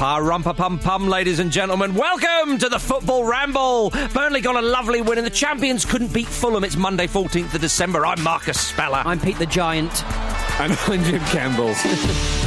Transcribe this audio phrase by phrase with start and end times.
[0.00, 1.94] Parumpa pum pum, ladies and gentlemen.
[1.94, 3.90] Welcome to the Football Ramble.
[4.14, 6.64] Burnley got a lovely win, and the champions couldn't beat Fulham.
[6.64, 8.06] It's Monday, 14th of December.
[8.06, 9.02] I'm Marcus Speller.
[9.04, 10.02] I'm Pete the Giant.
[10.58, 11.74] And I'm Jim Campbell.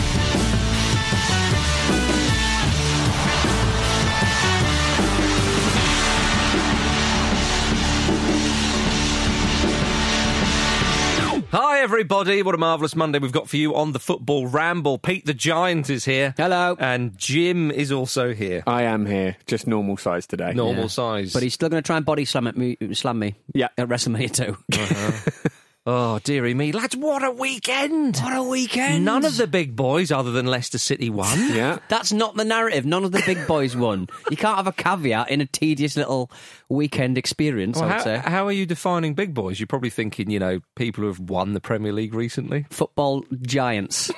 [11.93, 12.41] everybody.
[12.41, 14.97] What a marvellous Monday we've got for you on the Football Ramble.
[14.97, 16.33] Pete the Giant is here.
[16.37, 16.75] Hello.
[16.79, 18.63] And Jim is also here.
[18.65, 20.53] I am here, just normal size today.
[20.55, 20.87] Normal Yeah.
[20.87, 21.33] size.
[21.33, 23.67] But he's still going to try and body slam, at me, slam me Yeah.
[23.77, 24.57] at WrestleMania 2.
[24.73, 25.49] Uh-huh.
[25.85, 26.71] Oh, dearie me.
[26.71, 28.15] Lads, what a weekend.
[28.17, 29.03] What a weekend.
[29.03, 31.37] None of the big boys, other than Leicester City, won.
[31.53, 31.79] Yeah.
[31.89, 32.85] That's not the narrative.
[32.85, 34.07] None of the big boys won.
[34.31, 36.31] You can't have a caveat in a tedious little
[36.69, 38.17] weekend experience, Well, I would how, say.
[38.17, 39.59] how are you defining big boys?
[39.59, 42.65] You're probably thinking, you know, people who have won the Premier League recently.
[42.69, 44.09] Football giants.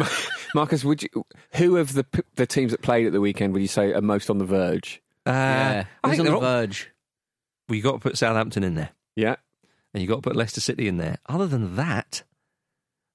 [0.54, 1.10] Marcus, would you?
[1.56, 4.30] Who of the the teams that played at the weekend would you say are most
[4.30, 5.02] on the verge?
[5.26, 5.84] Uh, yeah.
[6.02, 6.90] I Who's think on the all- verge?
[7.68, 9.36] well, you got to put Southampton in there, Yeah.
[9.92, 11.18] And you've got to put Leicester City in there.
[11.28, 12.22] Other than that,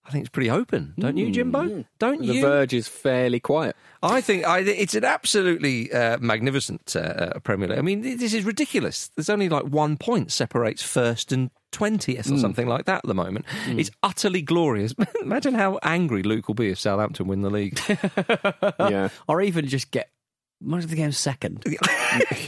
[0.06, 1.84] I think it's pretty open, don't you, Jimbo?
[1.98, 2.34] Don't The you?
[2.34, 3.76] The Verge is fairly quiet.
[4.04, 7.80] I think I, it's an absolutely uh, magnificent uh, uh, Premier League.
[7.80, 9.10] I mean, this is ridiculous.
[9.16, 13.16] There's only like one point separates first and twentieth or something like that at the
[13.16, 13.46] moment.
[13.68, 14.94] It's utterly glorious.
[15.24, 17.80] Imagine how angry Luke will be if Southampton win the league.
[18.80, 19.10] yeah.
[19.28, 20.12] Or even just get
[20.62, 21.64] most of the games second.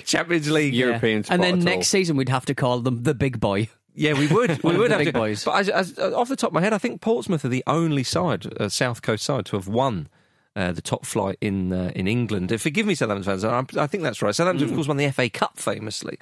[0.06, 0.74] Champions League.
[0.76, 0.86] yeah.
[0.88, 1.66] European spot And then at all.
[1.76, 3.70] next season we'd have to call them the big boy.
[3.98, 4.64] Yeah, we would.
[4.64, 5.14] We would have big to.
[5.14, 5.44] boys.
[5.44, 7.64] But as, as, uh, off the top of my head, I think Portsmouth are the
[7.68, 10.08] only side, uh, South Coast side, to have won.
[10.56, 12.52] Uh, the top flight in uh, in England.
[12.52, 13.44] Uh, Forgive me, Southampton fans.
[13.44, 14.34] I, I think that's right.
[14.34, 16.18] Southampton, of course, won the FA Cup famously.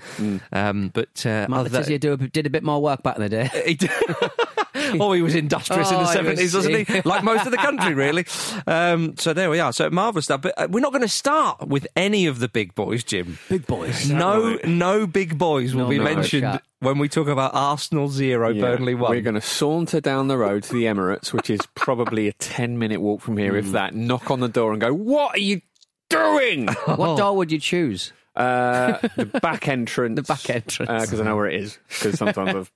[0.51, 3.49] Um, but uh, Mark other- did a bit more work back in the day.
[4.99, 7.01] Oh, he was industrious in Oh, the seventies, was- wasn't he?
[7.05, 8.25] Like most of the country, really.
[8.67, 9.71] Um, so there we are.
[9.73, 10.41] So marvelous stuff.
[10.41, 13.37] But uh, we're not going to start with any of the big boys, Jim.
[13.49, 14.09] Big boys.
[14.09, 18.49] No, no big boys will No, be no, mentioned when we talk about Arsenal zero,
[18.49, 18.61] Yeah.
[18.61, 19.11] Burnley one.
[19.11, 22.77] We're going to saunter down the road to the Emirates, which is probably a 10
[22.77, 23.95] minute walk from here, if that.
[23.95, 25.61] Knock on the door and go, What are you
[26.09, 26.67] doing?
[26.85, 28.13] What door would you choose?
[28.35, 30.15] Uh, the back entrance.
[30.17, 31.05] The back entrance.
[31.05, 32.71] Because I know where it is, because sometimes I've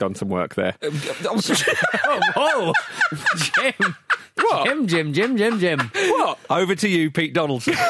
[0.00, 0.74] done some work there.
[0.82, 2.72] Um, oh, whoa.
[2.72, 2.72] Oh,
[3.12, 3.96] oh, Jim.
[4.36, 4.66] What?
[4.66, 5.78] Jim, Jim, Jim, Jim, Jim.
[5.94, 6.38] What?
[6.48, 7.74] Over to you, Pete Donaldson.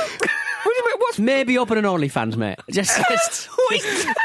[0.62, 1.00] What do you mean?
[1.00, 2.58] What's Maybe open an OnlyFans, mate.
[2.70, 3.68] Just, just oh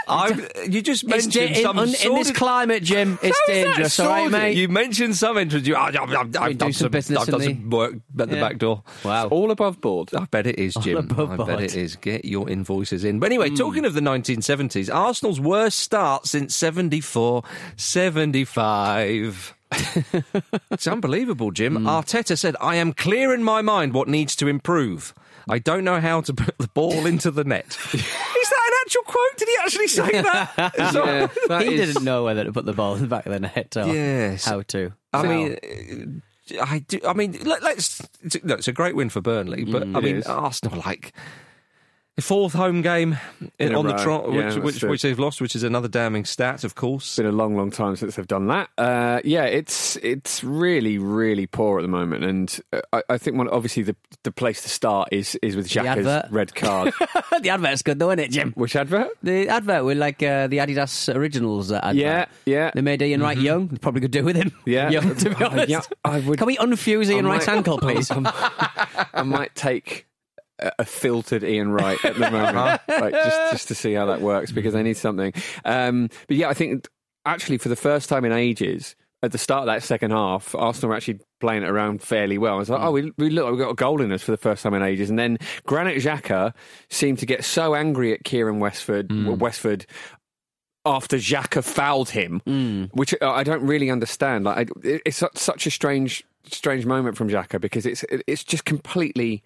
[0.08, 3.18] I'm, you just mentioned da- in, some un- in this climate, Jim.
[3.22, 4.32] It's How is that dangerous, all right, sordid?
[4.32, 4.58] mate.
[4.58, 5.68] You mentioned some entrance.
[5.68, 8.42] You, I, have do done some business I've done in some work at the Yeah.
[8.42, 8.84] back door.
[9.04, 9.28] wow.
[9.28, 10.14] all above board?
[10.14, 10.98] I bet it is, Jim.
[10.98, 11.96] above I bet it is.
[11.96, 13.20] Get your invoices in.
[13.20, 13.56] But anyway, hmm.
[13.56, 17.44] talking of the 1970s, Arsenal's worst start since 74
[17.78, 19.54] 75.
[20.72, 21.76] it's unbelievable, Jim.
[21.76, 21.88] Hmm.
[21.88, 25.14] Arteta said, I am clear in my mind what needs to improve.
[25.50, 27.66] I don't know how to put the ball into the net.
[27.94, 29.38] is that an actual quote?
[29.38, 30.54] Did he actually say that?
[30.78, 33.32] Yeah, that he is- didn't know whether to put the ball in the back of
[33.34, 34.46] the net or Yes.
[34.46, 34.92] how to.
[35.14, 36.22] I So- mean,
[36.62, 37.00] I do.
[37.08, 40.00] I mean, let, us It's, no, it's a great win for Burnley, but mm, I
[40.00, 40.28] mean, is.
[40.28, 41.12] Arsenal like
[42.22, 43.18] fourth home game
[43.60, 46.24] in, In on the trot, Yeah, which, which, which they've lost, which is another damning
[46.26, 47.06] stat, of course.
[47.08, 48.70] It's been a long, long time since they've done that.
[48.78, 53.38] Uh, yeah, it's it's really, really poor at the moment, and uh, I, I think
[53.38, 56.32] one obviously the the place to start is is with Xhaka's advert.
[56.32, 56.94] red card.
[57.42, 58.54] the advert's good, though, isn't it, Jim?
[58.56, 59.10] Which advert?
[59.22, 61.96] The advert with like uh, the Adidas Originals uh, advert.
[61.96, 62.72] Yeah, yeah.
[62.74, 63.68] They made Ian Wright young.
[63.78, 64.52] Probably could do with him.
[64.66, 64.90] Yeah.
[64.96, 65.70] young, to be honest.
[65.70, 68.10] Yeah, I would- Can we unfuse Ian I Wright's might- ankle, please?
[68.10, 70.06] I might take
[70.60, 74.52] a, filtered Ian Wright at the moment, like just just to see how that works
[74.52, 75.34] because I need something.
[75.64, 76.88] Um, but yeah, I think
[77.26, 78.96] actually for the first time in ages.
[79.24, 82.56] At the start of that second half, Arsenal were actually playing it around fairly well.
[82.56, 84.38] I was like, oh, we, we look, we got a goal in us for the
[84.38, 85.10] first time in ages.
[85.10, 86.54] And then Granit Xhaka
[86.92, 89.08] seemed to get so angry at Kieran Westwood,
[89.40, 89.88] Westwood
[90.86, 92.40] after Xhaka fouled him,
[92.94, 94.44] which uh, I don't really understand.
[94.46, 99.42] Like, I, it's such a strange, strange moment from Xhaka because it's it's just completely.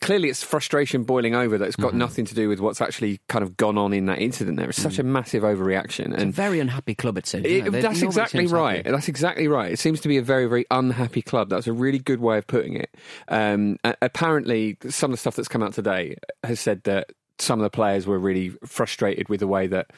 [0.00, 3.42] Clearly, it's frustration boiling over that it's got nothing to do with what's actually kind
[3.42, 4.56] of gone on in that incident.
[4.56, 7.44] There, it's such a massive overreaction, a and very unhappy club, it seems.
[7.44, 7.82] it?
[7.82, 8.78] That's exactly right.
[8.78, 8.90] happy.
[8.90, 9.72] That's exactly right.
[9.72, 11.48] It seems to be a very, very unhappy club.
[11.48, 12.96] That's a really good way of putting it.
[13.26, 17.10] Um, apparently, some of the stuff that's come out today has said that
[17.40, 19.90] some of the players were really frustrated with the way that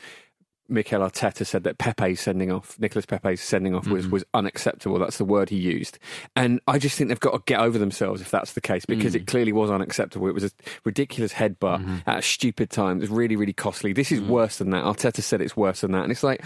[0.73, 4.13] Mikel Arteta said that Pepe's sending off, Nicholas Pepe's sending off was, mm-hmm.
[4.13, 4.99] was unacceptable.
[4.99, 5.99] That's the word he used.
[6.35, 9.15] And I just think they've got to get over themselves if that's the case, because
[9.15, 9.27] it mm.
[9.27, 10.29] clearly was unacceptable.
[10.29, 10.51] It was a
[10.85, 11.99] ridiculous headbutt mm-hmm.
[12.07, 12.99] at a stupid time.
[12.99, 13.93] It was really, really costly.
[13.93, 14.29] This is mm.
[14.29, 14.85] worse than that.
[14.85, 16.03] Arteta said it's worse than that.
[16.03, 16.43] And it's like,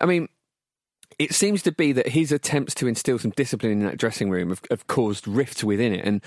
[0.00, 0.28] I mean,
[1.18, 4.48] it seems to be that his attempts to instill some discipline in that dressing room
[4.50, 6.04] have, have caused rifts within it.
[6.04, 6.22] And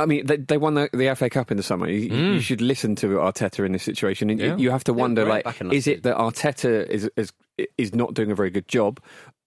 [0.00, 1.88] I mean, they, they won the, the FA Cup in the summer.
[1.88, 4.56] You, you should listen to Arteta in this situation, and you- Yeah.
[4.56, 7.32] you have to wonder, great like, back in last is it that Arteta is, is
[7.76, 9.00] is not doing a very good job,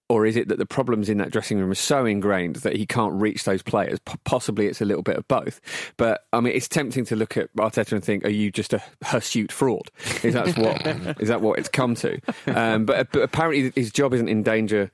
[0.08, 2.84] or is it that the problems in that dressing room are so ingrained that he
[2.86, 3.98] can't reach those players?
[4.00, 5.60] P- possibly, it's a little bit of both.
[5.96, 8.82] But I mean, it's tempting to look at Arteta and think, "Are you just a
[9.02, 9.90] hirsute fraud?"
[10.22, 10.86] Is that what
[11.20, 12.20] is that what it's come to?
[12.46, 14.90] Um, but, but apparently, his job isn't in danger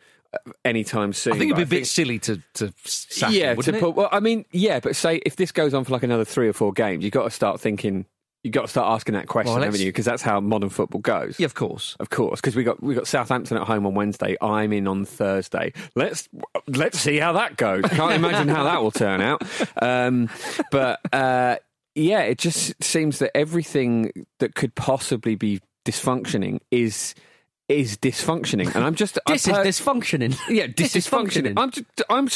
[0.65, 1.33] anytime soon.
[1.35, 3.81] I think it'd be a bit silly to to sack yeah, him, to it?
[3.81, 3.95] put.
[3.95, 6.53] Well, I mean, yeah, but say if this goes on for like another three or
[6.53, 8.07] four games, you've got to start thinking.
[8.43, 9.89] You've got to start asking that question, Well, haven't you?
[9.89, 11.39] Because that's how modern football goes.
[11.39, 11.95] yeah, of course.
[12.01, 14.35] Of course, because we got we got Southampton at home on Wednesday.
[14.41, 15.75] I'm in on Thursday.
[15.95, 16.27] Let's
[16.67, 17.85] let's see how that goes.
[17.85, 19.43] Can't imagine how that will turn out.
[19.83, 20.31] Um,
[20.71, 21.57] but uh,
[21.95, 27.15] yeah, it just seems that everything that could possibly be dysfunctioning is
[27.71, 30.37] is dysfunctioning, and I'm just This I've is dysfunctioning.
[30.49, 31.55] yeah, This is dysfunctioning.
[31.55, 31.59] functioning.
[31.59, 32.29] I'm just, I'm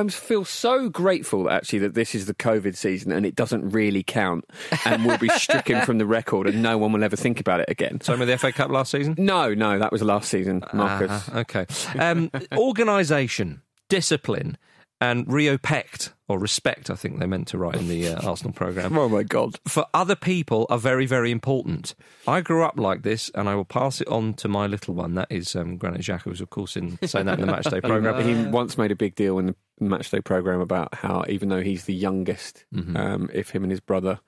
[0.00, 4.02] I'm feel so grateful actually that this is the COVID season and it doesn't really
[4.02, 4.44] count
[4.84, 7.68] and we'll be stricken from the record and no one will ever think about it
[7.68, 8.00] again.
[8.00, 9.14] Same with the FA Cup last season.
[9.18, 11.10] No, no, that was last season, Marcus.
[11.32, 11.66] Ah, okay.
[11.98, 14.56] Um, organisation, discipline,
[15.00, 16.90] and reopect or respect.
[16.90, 18.96] I think they meant to write in the uh, Arsenal program.
[18.96, 19.58] Oh my god!
[19.66, 21.94] For other people are very, very important.
[22.26, 25.14] I grew up like this, and I will pass it on to my little one.
[25.14, 28.24] That is um, Granit Xhaka, who's of course in saying that in the matchday program.
[28.24, 31.84] He once made a big deal in the matchday program about how even though he's
[31.84, 32.64] the youngest,
[32.96, 34.20] um, if him and his brother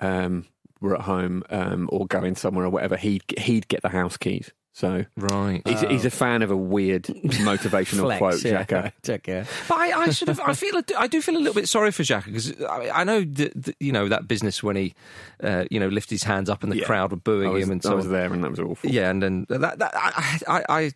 [0.00, 0.46] um,
[0.80, 4.52] were at home um, or going somewhere or whatever, he'd he'd get the house keys.
[4.76, 5.62] So Right.
[5.66, 7.04] he's, he's a fan of a weird
[7.48, 8.62] motivational Flex, quote, yeah.
[8.62, 8.92] Xhaka.
[9.02, 9.24] Check.
[9.68, 12.02] But I, I sort of, I feel, I do feel a little bit sorry for
[12.02, 14.92] Xhaka because I, I know that, that, you know that business when he,
[15.42, 16.84] uh, you know, lifted his hands up and the Yeah.
[16.84, 18.12] crowd were booing was, him and I so was on.
[18.12, 18.90] there and that was awful.
[18.90, 20.90] Yeah, and then that, that I, I, I,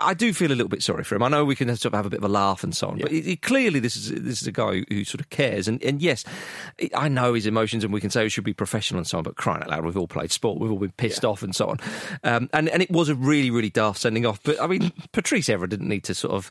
[0.00, 1.22] I do feel a little bit sorry for him.
[1.22, 2.98] I know we can sort of have a bit of a laugh and so on,
[2.98, 5.68] but it, it- clearly this is this is a guy who, who sort of cares.
[5.68, 6.24] And, and yes,
[6.94, 9.24] I know his emotions, and we can say we should be professional and so on.
[9.24, 11.68] But crying out loud, we've all played sport, we've all been pissed off and so
[11.68, 11.78] on.
[12.24, 14.40] Um, and and it was a really really daft sending off.
[14.42, 16.50] But I mean, Patrice Evra didn't need to sort of.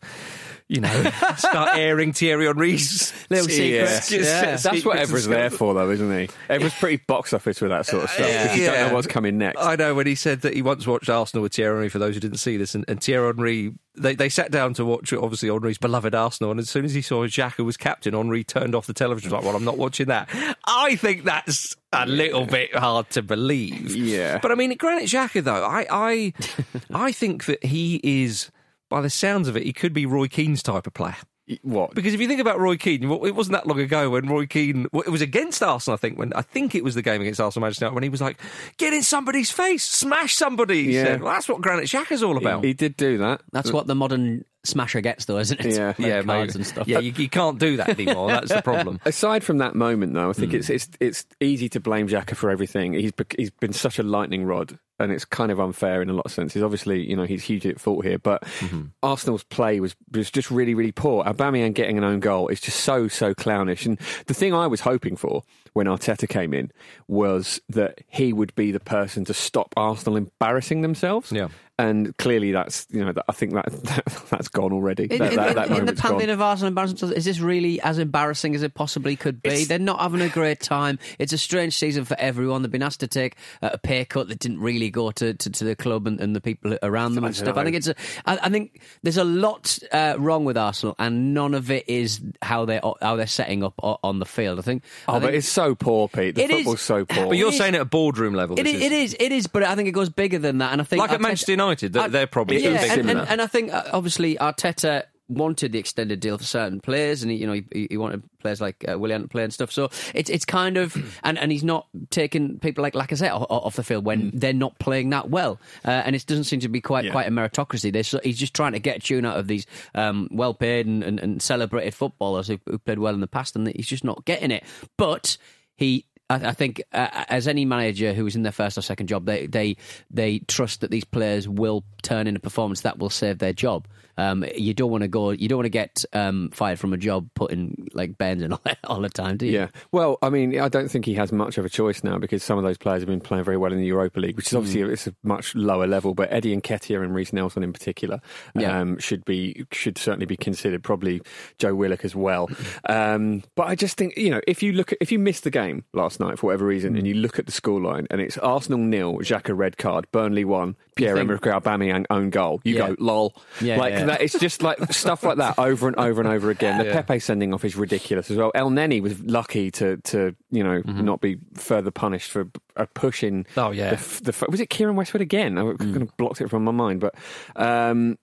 [0.71, 3.88] You know, start airing Thierry Henry's Little Yeah.
[3.98, 4.12] secrets.
[4.12, 4.42] Yeah.
[4.42, 6.30] That's what Secrets and Evra's there for, though, isn't he?
[6.48, 8.27] Evra's pretty box office with that sort of stuff.
[8.30, 9.60] 'cause you don't know what's coming next.
[9.60, 11.89] I know when he said that he once watched Arsenal with Thierry Henry.
[11.89, 14.86] For those who didn't see this, and, and Thierry Henry, they, they sat down to
[14.86, 18.44] watch obviously Henry's beloved Arsenal, and as soon as he saw Xhaka was captain, Henry
[18.44, 19.31] turned off the television.
[19.31, 20.30] He was like, "Well, I'm not watching that."
[20.66, 23.95] I think that's a little bit hard to believe.
[23.95, 24.38] Yeah.
[24.39, 26.33] but I mean, Granit Xhaka though, I I
[26.94, 28.51] I think that he is.
[28.89, 31.15] By the sounds of it, he could be Roy Keane's type of player.
[31.63, 31.95] What?
[31.95, 34.86] Because if you think about Roy Keane, it wasn't that long ago when Roy Keane,
[34.91, 37.41] well, it was against Arsenal, I think, when I think it was the game against
[37.41, 38.39] Arsenal Manchester United, when he was like,
[38.77, 40.83] get in somebody's face, smash somebody.
[40.86, 41.06] He Yeah.
[41.06, 42.63] said, well, that's what Granit Xhaka's all about.
[42.63, 43.41] He did do that.
[43.51, 45.75] That's what the modern smasher gets, though, isn't it?
[45.75, 45.88] Yeah.
[46.00, 46.51] Like yeah, cards maybe.
[46.53, 46.88] and stuff.
[46.88, 48.27] Yeah, you, you can't do that anymore.
[48.30, 49.00] That's the problem.
[49.06, 50.57] Aside from that moment, though, I think hmm.
[50.57, 52.94] it's it's it's easy to blame Xhaka for everything.
[52.94, 56.25] He's he's been such a lightning rod, and it's kind of unfair in a lot
[56.25, 56.61] of senses.
[56.63, 58.81] Obviously, you know he's hugely at fault here, but Mm-hmm.
[59.03, 61.23] Arsenal's play was was just really really poor.
[61.23, 63.85] Aubameyang getting an own goal is just so so clownish.
[63.85, 63.97] And
[64.27, 65.43] the thing I was hoping for
[65.73, 66.71] when Arteta came in
[67.07, 71.31] was that he would be the person to stop Arsenal embarrassing themselves.
[71.31, 71.49] Yeah.
[71.77, 75.03] And clearly, that's you know I think that, that that's gone already.
[75.03, 76.11] In, that, in- that, in- that in the moment's gone.
[76.11, 79.49] pantheon of Arsenal embarrassment, is this really as embarrassing as it possibly could be?
[79.49, 80.99] It's- They're not having a great time.
[81.19, 82.63] It's a strange season for everyone.
[82.63, 85.49] They've been asked to take uh, a pay cut that didn't really go to, to,
[85.49, 87.57] to the club and, and the people around them and don't stuff.
[87.57, 91.33] I think it's a, I, I think there's a lot uh, wrong with Arsenal, and
[91.33, 94.59] none of it is how they how they're setting up on the field.
[94.59, 94.83] I think.
[95.07, 96.35] Oh, I but it's so poor, Pete.
[96.35, 97.27] The It is- football's so poor.
[97.27, 98.59] But you're It is- saying it at a boardroom level.
[98.59, 100.71] it this is, it is, it is, but I think it goes bigger than that.
[100.71, 103.19] And I think Like at Manchester United, they're, I- they're probably yeah, and, similar.
[103.21, 107.31] and, and I think uh, obviously Arteta wanted the extended deal for certain players, and
[107.31, 109.71] he, you know he, he wanted players like uh, Willian to play and stuff.
[109.71, 113.76] So it's it's kind of and, and he's not taking people like Lacazette off, off
[113.76, 116.81] the field when they're not playing that well, uh, and it doesn't seem to be
[116.81, 117.12] quite Yeah.
[117.12, 117.94] quite a meritocracy.
[117.94, 121.04] There's, he's just trying to get a tune out of these um, well paid and,
[121.04, 124.26] and, and celebrated footballers who, who played well in the past, and he's just not
[124.26, 124.64] getting it.
[124.98, 125.38] But
[125.76, 129.07] he I, I think, uh, as any manager who is in their first or second
[129.07, 129.78] job, they they
[130.12, 133.88] they trust that these players will turn in a performance that will save their job.
[134.19, 136.97] Um, you don't want to go, you don't want to get um, fired from a
[136.97, 139.54] job putting like bends in all, all the time, do you?
[139.54, 139.68] Yeah.
[139.92, 142.57] Well, I mean, I don't think he has much of a choice now because some
[142.57, 144.81] of those players have been playing very well in the Europa League, which is obviously
[144.81, 144.92] Mm.
[144.92, 146.14] it's a much lower level.
[146.14, 148.19] But Eddie and Nketiah and Reiss Nelson in particular
[148.56, 148.80] Yeah.
[148.80, 150.83] um, should be should certainly be considered.
[150.83, 151.21] Probably
[151.57, 152.49] Joe Willock as well.
[152.90, 155.52] Um, but I just think you know if you look at, if you missed the
[155.52, 157.21] game last night for whatever reason and you Mm.
[157.21, 161.29] look at the scoreline and it's Arsenal nil, Xhaka red card, Burnley one, Pierre think-
[161.29, 162.87] Emerick Aubameyang own goal, you Yeah.
[162.89, 163.35] go lol.
[163.61, 164.06] Yeah, like yeah.
[164.06, 166.77] that it's just like stuff like that over and over and over again.
[166.77, 167.01] The Yeah.
[167.01, 168.51] Pepe sending off is ridiculous as well.
[168.56, 173.44] Elneny was lucky to to you know not be further punished for a push in.
[173.44, 173.59] Mm-hmm.
[173.59, 173.95] Oh, yeah.
[173.95, 175.57] the, the, was it Kieran Westwood again?
[175.57, 177.13] I kind of blocked it from my mind, but
[177.57, 178.18] um,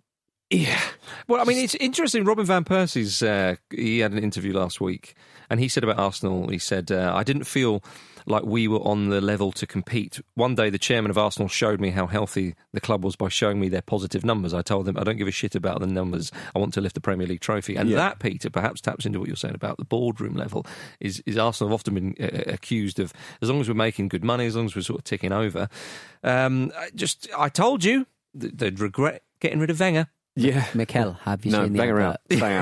[0.51, 0.81] yeah,
[1.29, 2.25] Well, I mean, it's interesting.
[2.25, 5.15] Robin van Persie's uh, he had an interview last week,
[5.51, 6.49] and he said about Arsenal.
[6.49, 7.83] He said, uh, "I didn't feel
[8.29, 10.21] like we were on the level to compete.
[10.35, 13.61] One day, the chairman of Arsenal showed me how healthy the club was by showing
[13.61, 14.53] me their positive numbers.
[14.53, 16.33] I told them I don't give a shit about the numbers.
[16.55, 17.77] I want to lift the Premier League trophy.
[17.77, 17.97] And Yeah.
[17.97, 20.67] that, Peter, perhaps taps into what you're saying about the boardroom level.
[20.99, 24.25] Is, is Arsenal have often been uh, accused of as long as we're making good
[24.25, 25.69] money, as long as we're sort of ticking over.
[26.25, 30.09] Um, just, I told you they'd regret getting rid of Wenger.
[30.37, 30.67] Yeah.
[30.75, 32.03] Mikel, have you No, seen the bang advert?
[32.03, 32.53] around, bang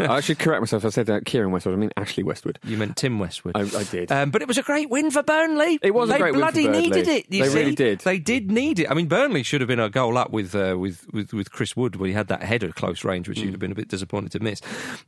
[0.10, 0.84] I should correct myself.
[0.84, 1.74] I said uh, Kieran Westwood.
[1.74, 2.58] I mean Ashley Westwood.
[2.64, 3.56] You meant Tim Westwood.
[3.56, 4.10] I, I did.
[4.10, 5.78] Um, but it was a great win for Burnley.
[5.82, 7.26] It was a they great win for bloody needed it.
[7.32, 7.58] you They see.
[7.58, 8.00] really did.
[8.00, 8.90] They did need it.
[8.90, 11.76] I mean, Burnley should have been a goal up with uh, with, with with Chris
[11.76, 13.42] Wood, where he had that header close range, which Mm.
[13.44, 14.60] he'd have been a bit disappointed to miss.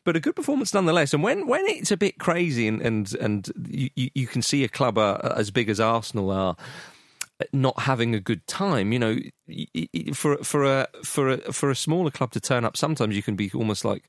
[0.04, 1.14] But a good performance nonetheless.
[1.14, 4.62] And when when it's a bit crazy and and and you, you, you can see
[4.64, 6.56] a club uh, as big as Arsenal are
[7.52, 8.92] not having a good time.
[8.92, 9.16] You know,
[10.14, 13.36] for for a for a for a smaller club to turn up, sometimes you can
[13.36, 14.08] be almost like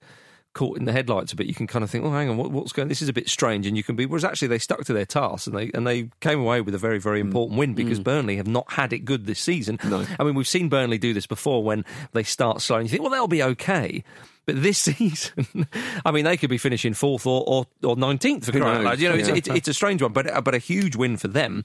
[0.54, 1.48] caught in the headlights a bit.
[1.48, 2.90] You can kind of think, oh, hang on, what, what's going?
[2.90, 4.06] This is a bit strange, and you can be.
[4.06, 6.78] Whereas actually, they stuck to their task and they and they came away with a
[6.78, 7.26] very very mm.
[7.26, 8.04] important win because mm.
[8.04, 9.80] Burnley have not had it good this season.
[9.84, 10.06] No.
[10.20, 13.02] I mean, we've seen Burnley do this before when they start slow, and you think,
[13.02, 14.04] well, they'll be okay.
[14.45, 15.67] But this season,
[16.03, 19.00] I mean, they could be finishing fourth or or, or 19th for crying out loud.
[19.00, 19.36] You know, it's, Yeah.
[19.36, 21.63] it's, it's a strange one, but but a huge win for them,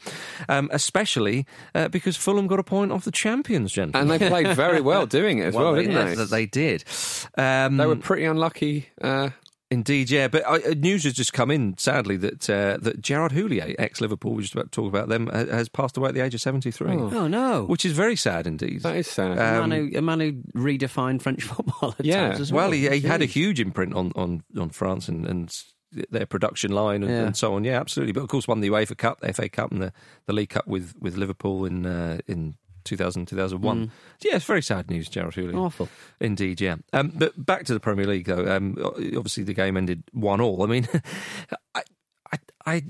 [0.48, 4.10] um, especially uh, because Fulham got a point off the champions, gentlemen.
[4.10, 6.24] and they played very well doing it as well, didn't yes, they?
[6.24, 6.84] They did.
[7.38, 8.88] Um, They were pretty unlucky.
[9.00, 9.30] Uh,
[9.68, 10.28] Indeed, yeah.
[10.28, 14.30] But uh, news has just come in, sadly, that uh, that Gerard Houllier, ex Liverpool,
[14.30, 16.40] we were just about to talk about them, has passed away at the age of
[16.40, 17.64] 73, Oh no!
[17.64, 18.82] which is very sad indeed.
[18.82, 19.36] that is sad.
[19.36, 22.28] a, um, man who, a man who redefined French football at Yeah.
[22.28, 22.66] times as well.
[22.68, 25.52] well, he, he had a huge imprint on, on, on France and, and
[26.10, 27.24] their production line and, Yeah.
[27.26, 27.64] and so on.
[27.64, 28.12] Yeah, absolutely.
[28.12, 29.92] But of course, won the UEFA Cup, the FA Cup, and the,
[30.26, 32.54] the League Cup with, with Liverpool in uh, in
[32.86, 33.90] 2000, 2001.
[34.22, 35.56] Yeah, it's very sad news, Gerald Houllier.
[35.56, 35.88] awful.
[36.20, 36.76] Indeed, yeah.
[36.92, 38.50] Um, but back to the Premier League, though.
[38.50, 40.62] Um, obviously, the game ended one all.
[40.62, 40.88] I mean,
[41.74, 41.82] I,
[42.32, 42.82] I, I,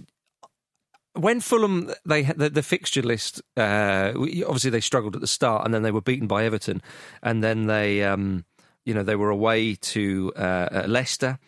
[1.14, 5.64] when Fulham they had the, the fixture list, uh, obviously they struggled at the start,
[5.64, 6.82] and then they were beaten by Everton,
[7.22, 8.44] and then they, um,
[8.84, 11.38] you know, they were away to uh, uh, Leicester.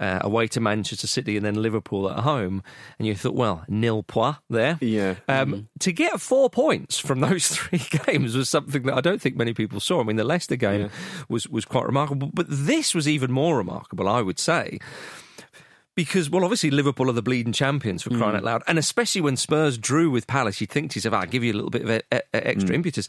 [0.00, 2.62] Uh, away to Manchester City and then Liverpool at home,
[3.00, 4.78] and you thought, well, nil point there.
[4.80, 5.16] yeah.
[5.26, 9.34] Um, To get four points from those three games was something that I don't think
[9.36, 10.00] many people saw.
[10.00, 10.90] I mean, the Leicester game
[11.28, 14.78] was, was quite remarkable, but this was even more remarkable, I would say.
[15.96, 19.36] Because, well, obviously Liverpool are the bleeding champions for crying out loud, and especially when
[19.36, 21.90] Spurs drew with Palace, you'd think to yourself, "I'll give you a little bit of
[21.90, 23.08] e- e- extra impetus."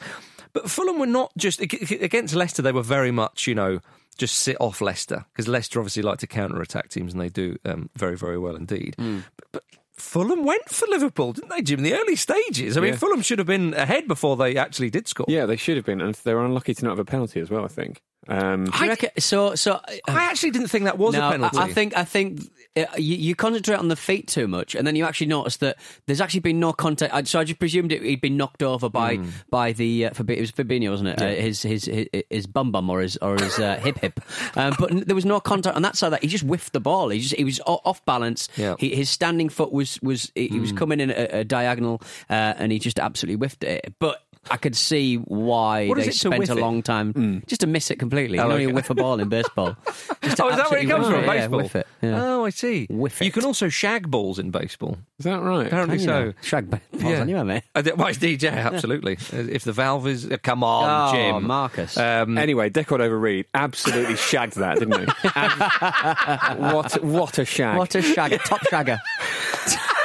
[0.53, 3.79] But Fulham were not just against Leicester; they were very much, you know,
[4.17, 7.57] just sit off Leicester because Leicester obviously like to counter attack teams, and they do
[7.65, 8.95] um, very, very well indeed.
[8.97, 9.63] But, but
[9.93, 11.79] Fulham went for Liverpool, didn't they, Jim?
[11.79, 12.99] In the early stages, I mean, Yeah.
[12.99, 15.25] Fulham should have been ahead before they actually did score.
[15.29, 17.49] Yeah, they should have been, and they were unlucky to not have a penalty as
[17.49, 17.63] well.
[17.65, 18.01] I think.
[18.27, 21.57] Um, Do reckon- so, so I actually didn't think that was no, a penalty.
[21.57, 22.41] I, I think I think
[22.77, 25.77] uh, you, you concentrate on the feet too much, and then you actually notice that
[26.05, 27.13] there's actually been no contact.
[27.13, 29.29] I- So I just presumed it, he'd been knocked over by Hmm.
[29.49, 31.21] by the uh, Fabi- it was Fabinho, wasn't it?
[31.21, 34.19] Uh, his, his his his bum bum or his or his uh, hip hip,
[34.55, 36.09] um, but there was no contact on that side.
[36.09, 37.09] That he just whiffed the ball.
[37.09, 38.47] He just he was off balance.
[38.57, 38.75] Yeah.
[38.77, 42.33] He, his standing foot was was he, he was coming in a, a diagonal, uh,
[42.57, 43.95] and he just absolutely whiffed it.
[43.99, 47.91] But I could see why What is they spent a long time just to miss
[47.91, 48.37] it completely.
[48.37, 48.63] You know, okay.
[48.63, 49.75] you whiff a ball in baseball.
[50.21, 51.15] Just Oh, is that where it comes from?
[51.17, 51.59] it, yeah, baseball.
[51.59, 51.87] whiff it.
[52.01, 52.23] Yeah.
[52.23, 52.87] Oh, I see.
[52.89, 53.25] Whiff it.
[53.25, 54.97] You can also shag balls in baseball.
[55.19, 55.67] is that right?
[55.67, 56.23] Apparently Can you so.
[56.25, 56.33] know?
[56.41, 57.09] Shag balls Yeah.
[57.19, 57.63] anyway, mate.
[57.75, 59.17] Uh, well, indeed, yeah, absolutely.
[59.33, 61.97] Uh, if the valve is, uh, come on, oh, Jim, Marcus.
[61.97, 65.29] Um, Anyway, Decordova-Reid absolutely shagged that, didn't he?
[66.73, 67.77] What what a shag!
[67.77, 68.99] what a shag, top shagger.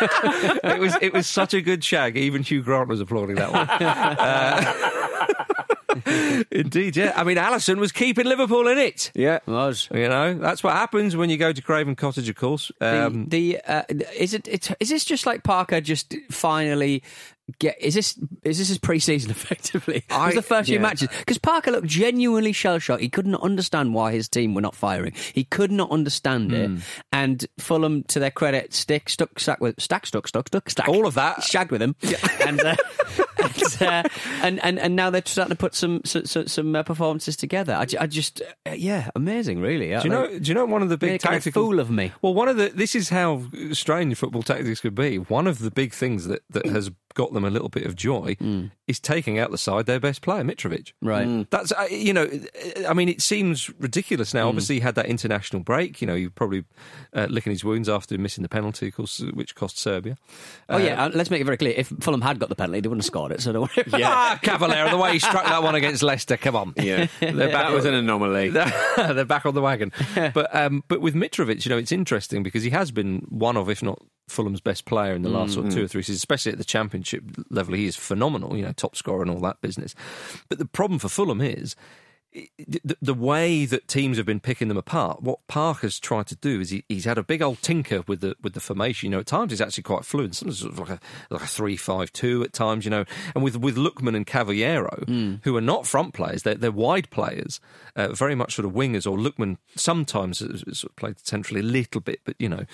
[0.00, 2.16] It was it was such a good shag.
[2.16, 3.68] Even Hugh Grant was applauding that one.
[3.68, 4.94] Uh,
[6.50, 7.12] indeed, yeah.
[7.16, 9.10] I mean, Alisson was keeping Liverpool in it.
[9.14, 9.88] yeah, Was.
[9.92, 12.70] You know, that's what happens when you go to Craven Cottage, of course.
[12.80, 13.82] Um, the the uh,
[14.16, 17.02] is it, it is this just like Parker just finally
[17.58, 20.04] get is this is this his pre-season effectively?
[20.08, 23.02] It was the first few matches because Parker looked genuinely shell shocked.
[23.02, 25.12] He couldn't understand why his team were not firing.
[25.32, 26.70] He could not understand it.
[26.70, 26.76] Hmm.
[27.12, 31.06] And Fulham, to their credit, stick stuck stack with stack stuck stuck stuck stack All
[31.06, 31.42] of that.
[31.42, 31.96] shagged with him.
[32.44, 32.76] And, uh,
[33.42, 34.02] and, uh,
[34.42, 37.72] and and and now they're starting to put some so, so, some uh, performances together.
[37.72, 39.88] I, I just uh, yeah, amazing, really.
[39.88, 40.38] do you know?
[40.38, 42.12] Do you know one of the big a tactical fool of me.
[42.22, 45.18] Well, one of the this is how strange football tactics could be.
[45.18, 48.36] One of the big things that, that has got them a little bit of joy
[48.86, 50.92] is taking out the side their best player, Mitrovic.
[51.00, 51.48] Right.
[51.50, 52.28] That's uh, you know,
[52.88, 54.48] I mean, it seems ridiculous now.
[54.48, 56.00] Obviously, he had that international break.
[56.00, 56.64] You know, he probably
[57.14, 60.16] uh, licking his wounds after missing the penalty, of course, which cost Serbia.
[60.68, 61.74] Oh yeah, uh, let's make it very clear.
[61.76, 63.40] If Fulham had got the penalty, they wouldn't have scored it.
[63.40, 64.02] So don't worry.
[64.04, 66.36] Ah, Cavaleiro, the way he struck that one against Leicester.
[66.36, 68.50] Come on, Yeah, They're back that was an anomaly.
[68.96, 69.92] they're back on the wagon.
[70.14, 73.70] But um, but with Mitrovic, you know, it's interesting because he has been one of,
[73.70, 76.52] if not Fulham's best player in the last sort of two or three seasons, especially
[76.52, 77.74] at the Championship level.
[77.74, 79.94] He is phenomenal, you know, top scorer and all that business.
[80.48, 81.76] But the problem for Fulham is.
[82.58, 86.60] The, the way that teams have been picking them apart, what Parker's tried to do
[86.60, 89.06] is he, he's had a big old tinker with the with the formation.
[89.06, 90.34] You know, at times he's actually quite fluent.
[90.34, 91.00] Sometimes sort of like a
[91.30, 92.84] like a three five two at times.
[92.84, 93.04] You know,
[93.36, 95.04] and with with Lookman and Cavaleiro,
[95.44, 97.60] who are not front players, they're, they're wide players,
[97.94, 99.08] uh, very much sort of wingers.
[99.08, 102.64] Or Lookman sometimes sort of played centrally a little bit, but you know,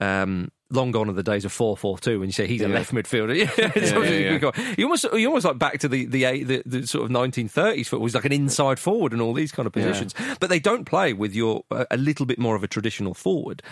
[0.00, 2.68] um, long gone are the days of four four two when you say he's a
[2.68, 3.34] left midfielder.
[3.36, 4.74] Yeah, Yeah, yeah, yeah.
[4.78, 7.48] You almost you almost like back to the the, eight- the, the sort of nineteen
[7.48, 8.06] thirties football.
[8.06, 11.12] He's like an inside forward and all these kind of positions, but they don't play
[11.12, 13.62] with your uh, a little bit more of a traditional forward.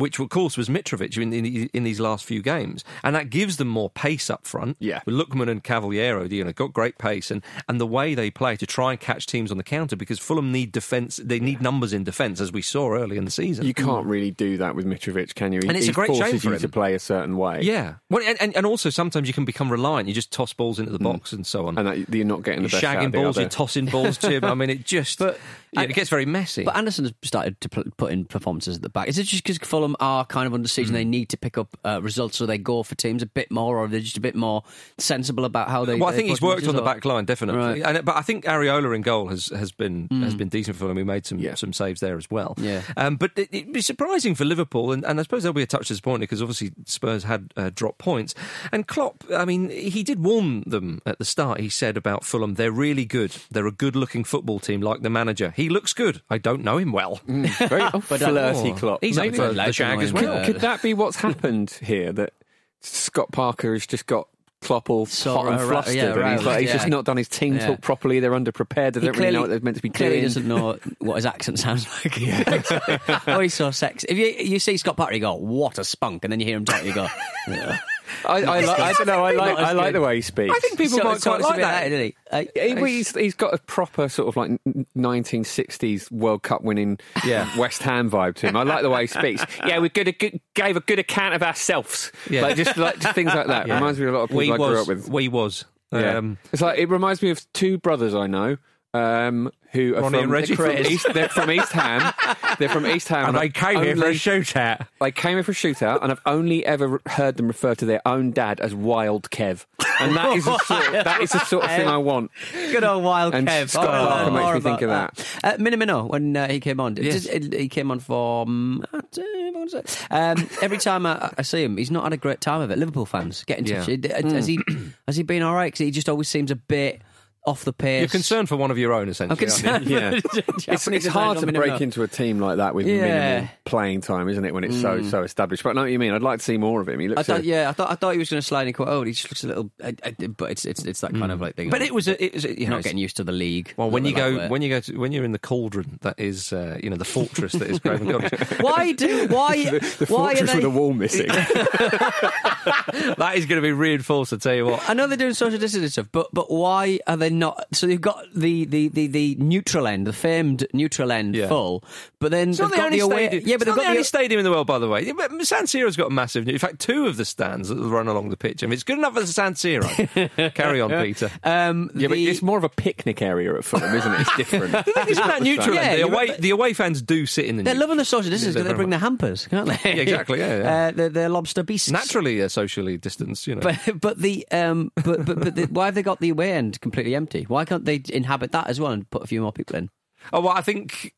[0.00, 3.58] Which, of course, was Mitrovic in, in, in these last few games, and that gives
[3.58, 4.76] them more pace up front.
[4.80, 5.00] Yeah.
[5.04, 8.56] with Lookman and Cavaleiro, you know, got great pace, and, and the way they play
[8.56, 11.16] to try and catch teams on the counter because Fulham need defence.
[11.22, 13.66] They need numbers in defence, as we saw early in the season.
[13.66, 15.60] You can't really do that with Mitrovic, can you?
[15.62, 16.60] He, And it's a great forces shame for you him.
[16.60, 17.60] to play a certain way.
[17.62, 20.08] Yeah, well, and, and, and also sometimes you can become reliant.
[20.08, 21.04] You just toss balls into the mm.
[21.04, 21.78] box and so on.
[21.78, 24.18] and that, you're not getting the you're best out shagging the balls, you're tossing balls,
[24.18, 24.44] Jim.
[24.44, 25.38] I mean, it just But-
[25.72, 26.64] yeah, it gets very messy.
[26.64, 29.08] But Andersen has started to put in performances at the back.
[29.08, 31.56] Is it just because Fulham are kind of under siege and they need to pick
[31.58, 34.20] up uh, results, so they go for teams a bit more, or they're just a
[34.20, 34.62] bit more
[34.98, 35.96] sensible about how they?
[35.96, 37.82] well, I think he's worked on the back line definitely, Right.
[37.96, 40.96] and, but I think Areola in goal has, has been has been decent for them.
[40.96, 41.54] He made some Yeah.
[41.54, 42.54] some saves there as well.
[42.58, 42.82] Yeah.
[42.96, 45.66] um, but it, it'd be surprising for Liverpool, and, and I suppose they'll be a
[45.66, 48.34] touch disappointed because obviously Spurs had uh, dropped points.
[48.72, 51.60] And Klopp, I mean, he did warn them at the start.
[51.60, 53.34] He said about Fulham, they're really good.
[53.50, 55.52] They're a good looking football team, like the manager.
[55.60, 56.22] He looks good.
[56.30, 57.20] I don't know him well.
[57.28, 58.24] Mm, very oh, flirty
[58.70, 59.04] Oh, Klopp.
[59.04, 60.44] He's up Maybe- for the him shag as well.
[60.44, 62.12] Could that be what's happened here?
[62.12, 62.32] That
[62.80, 64.26] Scott Parker has just got
[64.62, 66.72] Klopp all Sort hot and of, flustered, yeah, and he's, right, like, he's yeah.
[66.76, 67.66] just not done his team Yeah.
[67.68, 68.20] talk properly.
[68.20, 68.92] They're underprepared.
[68.94, 70.24] They He don't really know what they're meant to be clearly doing.
[70.24, 72.18] doesn't know what his accent sounds like.
[73.28, 74.06] oh, he's so sexy.
[74.10, 76.56] If you you see Scott Parker, you go, "What a spunk," and then you hear
[76.58, 77.06] him talk, you go,
[77.48, 77.78] yeah.
[78.24, 79.24] I, I, li- I don't know.
[79.24, 79.58] I like.
[79.58, 80.54] I like the way he speaks.
[80.54, 81.88] I think people So- might so quite it's a like bit that.
[81.88, 82.14] didn't he?
[82.30, 84.50] Uh, He- well, he's, he's got a proper sort of like
[84.96, 87.48] 1960s World Cup winning Yeah.
[87.58, 88.56] West Ham vibe to him.
[88.56, 89.44] I like the way he speaks.
[89.66, 92.10] Yeah, we good, good, gave a good account of ourselves.
[92.28, 92.42] Yeah.
[92.42, 93.66] Like just like just things like that.
[93.70, 93.74] Yeah.
[93.74, 95.08] Reminds me of a lot of people We I grew was, up with.
[95.08, 95.64] we was.
[95.92, 96.16] Yeah.
[96.18, 98.56] Um, it's like it reminds me of two brothers I know.
[98.92, 102.12] Um, who are Ronnie from, and Reggie from East, they're from East Ham.
[102.58, 103.26] They're from East Ham.
[103.28, 104.84] and they I've came here for a only- shootout.
[105.00, 108.02] They came here for a shootout, and I've only ever heard them refer to their
[108.04, 109.66] own dad as Wild Kev,
[110.00, 112.32] and that is the sort, that is the sort of thing I want.
[112.52, 113.70] Good old wild And Kev.
[113.70, 116.48] Scott Oh, I'll Parker learn makes more me think about of Uh, Minamino, when uh,
[116.50, 117.28] he came on, Yes.
[117.28, 118.42] he came on for.
[118.42, 120.06] Um, I don't know, what was it?
[120.10, 122.78] um, every time I, I see him, he's not had a great time of it.
[122.78, 123.86] Liverpool fans, get in touch.
[123.88, 124.32] Yeah.
[124.32, 124.58] Has he
[125.06, 125.68] has he been all right?
[125.68, 127.02] Because he just always seems a bit
[127.46, 128.00] off the pace.
[128.00, 129.32] You're concerned for one of your own, essentially.
[129.32, 129.86] I'm concerned.
[129.86, 130.20] Yeah.
[130.20, 131.80] for It's, it's hard to break Minamino.
[131.80, 133.34] into a team like that with Yeah.
[133.40, 134.52] minimal playing time, isn't it?
[134.52, 135.62] When it's so so established.
[135.62, 136.12] But I know what you mean.
[136.12, 136.98] I'd like to see more of him.
[137.00, 137.26] He I looks.
[137.28, 138.88] thought, a- yeah, I thought I thought he was going to slide in quite.
[138.88, 139.70] Oh, he just looks a little.
[139.82, 141.70] I, I, but it's it's it's that kind of like thing.
[141.70, 143.72] But it was, a, it was, a, you know, not getting used to the league.
[143.76, 144.50] Well, when you go, that.
[144.50, 147.04] when you go, to, when you're in the cauldron, that is, uh, you know, the
[147.06, 148.60] fortress that is Craven Cottage.
[148.60, 150.56] why do why the why fortress they?
[150.56, 151.28] with a wall missing.
[151.28, 154.32] that is going to be reinforced.
[154.32, 154.88] I tell you what.
[154.88, 157.66] I know they're doing social distancing stuff, but but why are they not?
[157.72, 161.48] So they've got the the, the, the neutral end, the famed neutral end Yeah.
[161.48, 161.84] full,
[162.18, 163.26] but then It's they've not the got only the away.
[163.28, 163.48] stadium.
[163.48, 164.04] Yeah, it's but they've not got the only the.
[164.04, 165.04] stadium in the world, by the way.
[165.06, 166.48] Yeah, but San Siro's got a massive.
[166.48, 168.62] In fact, two of the stands that run along the pitch.
[168.62, 170.54] I mean, it's good enough for San Siro.
[170.54, 171.30] Carry on, Peter.
[171.44, 174.20] Um, yeah, but it's more of a picnic area at Fulham, isn't it?
[174.20, 174.74] It's different.
[175.08, 175.74] Isn't that neutral?
[175.80, 175.98] Yeah, end?
[176.00, 177.62] the away, the away fans do sit in the.
[177.62, 179.78] They're neutral- loving the social distance because they bring their hampers, can't they?
[179.94, 180.70] Yeah, exactly, yeah, yeah.
[180.88, 181.90] Uh, they're, they're lobster beasts.
[181.90, 183.46] naturally uh, socially distanced.
[183.46, 183.60] You know.
[183.60, 186.80] But but the um but but, but the, why have they got the away end
[186.80, 187.44] completely empty?
[187.48, 189.90] Why can't they inhabit that as well and put a few more people in?
[190.32, 191.14] oh well, I think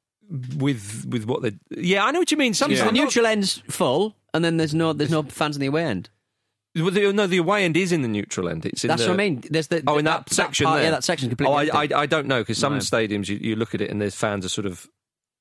[0.56, 1.52] with with what they.
[1.70, 2.54] Yeah, I know what you mean.
[2.54, 2.84] Some Yeah.
[2.86, 6.08] The neutral end's full, and then there's no there's no fans in the away end.
[6.74, 8.64] Well, the, no, the away end is in the neutral end.
[8.64, 9.42] It's in That's the, what I mean.
[9.50, 10.84] There's the Oh, in that, section part, there.
[10.84, 11.52] yeah, that section completely.
[11.54, 11.94] Oh, I, empty.
[11.94, 12.82] I, I don't know because some Right.
[12.82, 14.88] stadiums you, you look at it and there's fans are sort of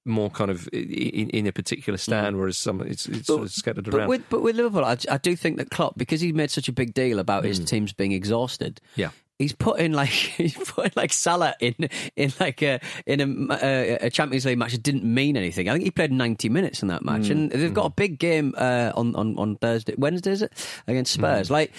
[0.04, 3.86] more kind of in, in a particular stand, whereas some it's, it's sort of scattered
[3.86, 3.91] Mm.
[3.91, 4.10] But around.
[4.10, 6.74] with, but with Liverpool, I, I do think that Klopp, because he made such a
[6.74, 7.47] big deal about Mm.
[7.47, 9.12] his teams being exhausted, yeah,
[9.42, 11.76] he's put in like he's put in like Salah in
[12.16, 15.68] in like a in a, a, a Champions League match that didn't mean anything.
[15.70, 17.32] I think he played ninety minutes in that match, Mm.
[17.32, 20.54] and they've got a big game uh, on on on Thursday, Wednesday is it
[20.88, 21.48] against Spurs?
[21.48, 21.52] Mm.
[21.52, 21.72] Like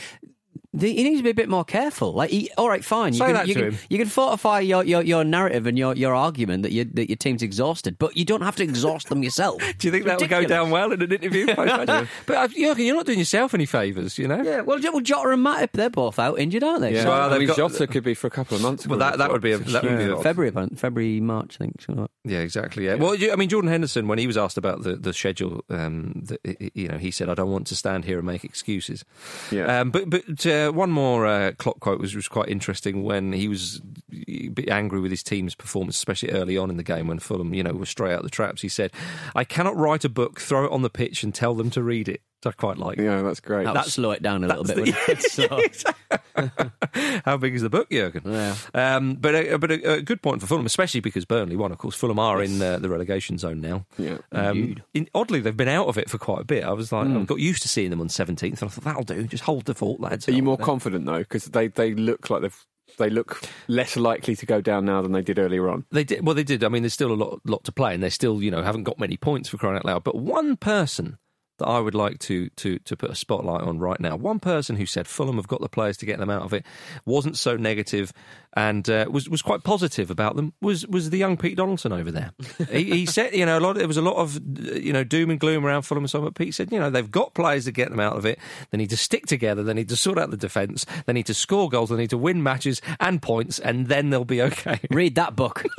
[0.78, 2.14] He needs to be a bit more careful.
[2.14, 3.12] Like, he, all right, fine.
[3.12, 3.78] You Say can, that you to can, him.
[3.90, 7.16] You can fortify your, your, your narrative and your, your argument that, you, that your
[7.16, 9.58] team's exhausted, but you don't have to exhaust them yourself.
[9.78, 11.46] Do you think that would go down well in an interview?
[11.54, 14.42] but uh, Jurgen, you're not doing yourself any favours, you know.
[14.42, 16.94] Yeah, well, well, Jota and Matip, they're both out injured, aren't they?
[16.94, 17.02] Yeah.
[17.02, 18.87] So- Well, I mean, got- Jota could be for a couple of months.
[18.87, 21.64] Well, that- that would be a- that would be a- February, about- February, March, I
[21.64, 21.82] think.
[21.82, 22.87] something like Yeah, exactly.
[22.87, 22.94] Yeah.
[22.94, 26.22] Well, you- I mean, Jordan Henderson, when he was asked about the the schedule, um,
[26.24, 26.38] the,
[26.74, 29.04] you know, he said, "I don't want to stand here and make excuses."
[29.50, 29.80] Yeah.
[29.80, 33.48] Um, but but uh, one more uh, Klopp quote was was quite interesting when he
[33.48, 33.81] was
[34.29, 37.55] a bit angry with his team's performance, especially early on in the game when Fulham,
[37.55, 38.62] you know, were straight out the traps.
[38.62, 38.92] He said,
[39.35, 42.09] "I cannot write a book, throw it on the pitch, and tell them to read
[42.09, 42.98] it." I quite like.
[42.98, 43.64] Yeah, that's great.
[43.64, 43.74] that.
[43.74, 44.94] That would slow it down a little bit.
[45.07, 45.74] That's wouldn't it?
[45.76, 45.92] So-
[47.24, 48.22] How big is the book, Jurgen?
[48.26, 48.55] Yeah.
[48.74, 51.72] Um, but a, but a, a good point for Fulham, especially because Burnley won.
[51.72, 53.87] Of course, Fulham are in uh, the relegation zone now.
[53.98, 54.18] Yeah.
[54.33, 56.64] Um, in, oddly, they've been out of it for quite a bit.
[56.64, 57.18] I was like, Hmm.
[57.18, 59.26] I got used to seeing them on 17th, and I thought that'll do.
[59.26, 60.28] Just hold the fort, lads.
[60.28, 61.18] Are you more confident though?
[61.18, 62.66] Because they, they look like they've
[62.98, 65.87] they look less likely to go down now than they did earlier on.
[65.92, 66.26] They did.
[66.26, 66.62] Well, they did.
[66.62, 68.83] I mean, there's still a lot, lot to play, and they still, you know, haven't
[68.85, 70.05] got many points for crying out loud.
[70.05, 71.16] But one person
[71.62, 74.77] that I would like to to to put a spotlight on right now, one person
[74.77, 76.66] who said Fulham have got the players to get them out of it,
[77.05, 78.12] wasn't so negative,
[78.55, 80.53] and uh, was was quite positive about them.
[80.61, 82.33] Was was the young Pete Donaldson over there?
[82.70, 83.77] he, he said, you know, a lot.
[83.77, 84.40] There was a lot of
[84.77, 86.25] you know doom and gloom around Fulham and so on.
[86.25, 88.40] But Pete said, you know, they've got players to get them out of it.
[88.70, 89.62] They need to stick together.
[89.62, 90.85] They need to sort out the defence.
[91.07, 91.90] They need to score goals.
[91.90, 94.81] They need to win matches and points, and then they'll be okay.
[94.90, 95.64] Read that book.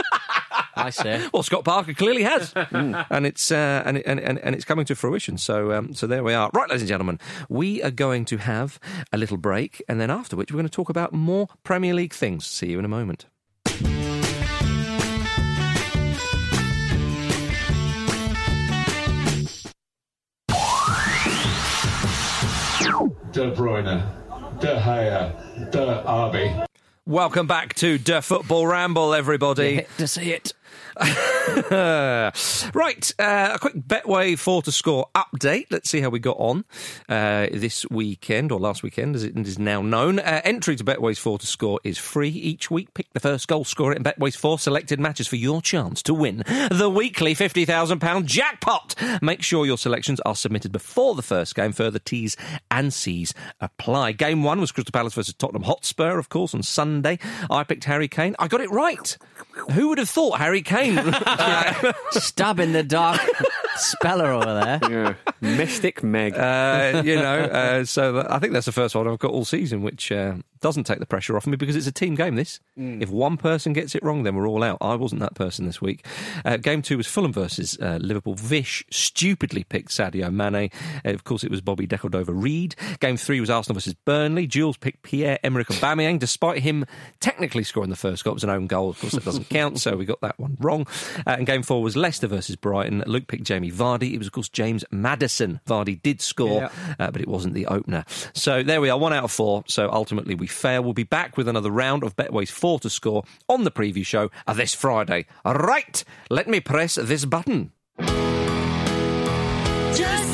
[0.76, 1.28] I say.
[1.34, 4.96] Well, Scott Parker clearly has, and it's uh, and, and and and it's coming to
[4.96, 5.38] fruition.
[5.38, 6.50] So um, so there we are.
[6.54, 8.80] Right, ladies and gentlemen, we are going to have
[9.12, 12.14] a little break, and then after which we're going to talk about more Premier League
[12.14, 12.46] things.
[12.46, 13.26] See you in a moment.
[23.32, 24.04] De Bruyne,
[24.60, 26.54] De Gea, De Arby.
[27.08, 29.86] Welcome back to the Football Ramble, everybody.
[29.98, 30.54] to see it.
[32.74, 35.68] right, uh, a quick Betway four to score update.
[35.72, 36.66] Let's see how we got on
[37.10, 40.20] uh, this weekend or last weekend, as it is now known.
[40.20, 42.94] Uh, entry to Betway's four to score is free each week.
[42.94, 46.44] Pick the first goal scorer in Betway's four selected matches for your chance to win
[46.70, 48.96] the weekly fifty thousand pound jackpot.
[49.22, 51.72] Make sure your selections are submitted before the first game.
[51.72, 52.38] Further T's
[52.70, 54.12] and C's apply.
[54.12, 57.18] Game one was Crystal Palace versus Tottenham Hotspur, of course, on Sunday.
[57.50, 58.36] I picked Harry Kane.
[58.38, 59.18] I got it right.
[59.72, 60.96] Who would have thought Harry Kane?
[62.12, 63.22] Stab in the dark
[63.76, 64.80] speller over there.
[64.90, 65.14] Yeah.
[65.42, 66.34] Mystic Meg.
[66.36, 69.82] uh, you know, uh, so I think that's the first one I've got all season,
[69.82, 72.36] which uh, doesn't take the pressure off me because it's a team game.
[72.36, 74.78] This, if one person gets it wrong, then we're all out.
[74.80, 76.06] I wasn't that person this week.
[76.46, 78.34] Uh, game two was Fulham versus uh, Liverpool.
[78.34, 80.72] Vish stupidly picked Sadio Mane.
[81.06, 82.76] Uh, of course, it was Bobby Decordova-Reid.
[83.02, 84.48] Game three was Arsenal versus Burnley.
[84.48, 86.86] Jules picked Pierre Emerick Aubameyang, despite him
[87.20, 88.32] technically scoring the first goal.
[88.32, 88.90] It was an own goal.
[88.90, 90.88] Of course, that doesn't count, so we got that one wrong.
[91.28, 93.04] Uh, and game four was Leicester versus Brighton.
[93.06, 94.14] Luke picked Jamie Vardy.
[94.14, 95.60] It was, of course, James Maddison.
[95.68, 98.06] Vardy did score, uh, but it wasn't the opener.
[98.34, 99.66] So there we are, one out of four.
[99.68, 100.84] So ultimately, we fail.
[100.84, 104.30] We'll be back with another round of Betway's four to score on the preview show
[104.54, 105.26] this Friday.
[105.46, 107.72] Right, let me press this button.
[109.96, 110.34] Just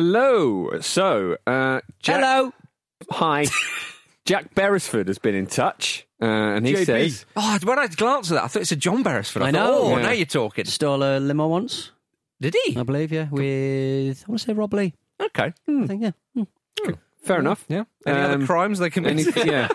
[0.00, 0.68] Hello.
[0.82, 2.52] So, uh, Jack, Hello.
[3.12, 3.46] Hi.
[4.26, 6.84] Jack Beresford has been in touch, uh, and he JB.
[6.84, 9.40] says, Oh, when I glanced at that, I thought it's a John Beresford.
[9.40, 9.78] I, I thought, know.
[9.84, 10.02] Oh, Yeah.
[10.02, 10.66] now you're talking.
[10.66, 11.92] Stole a limo once,
[12.42, 12.76] Did he?
[12.76, 14.92] I believe, yeah, with, I want to say Rob Lee.
[15.18, 15.54] Okay.
[15.66, 16.10] I think, yeah.
[16.34, 16.92] Hmm.
[17.22, 17.84] "Fair enough." Yeah.
[18.06, 19.34] Any Um, other crimes they Any, committed?
[19.46, 19.68] yeah.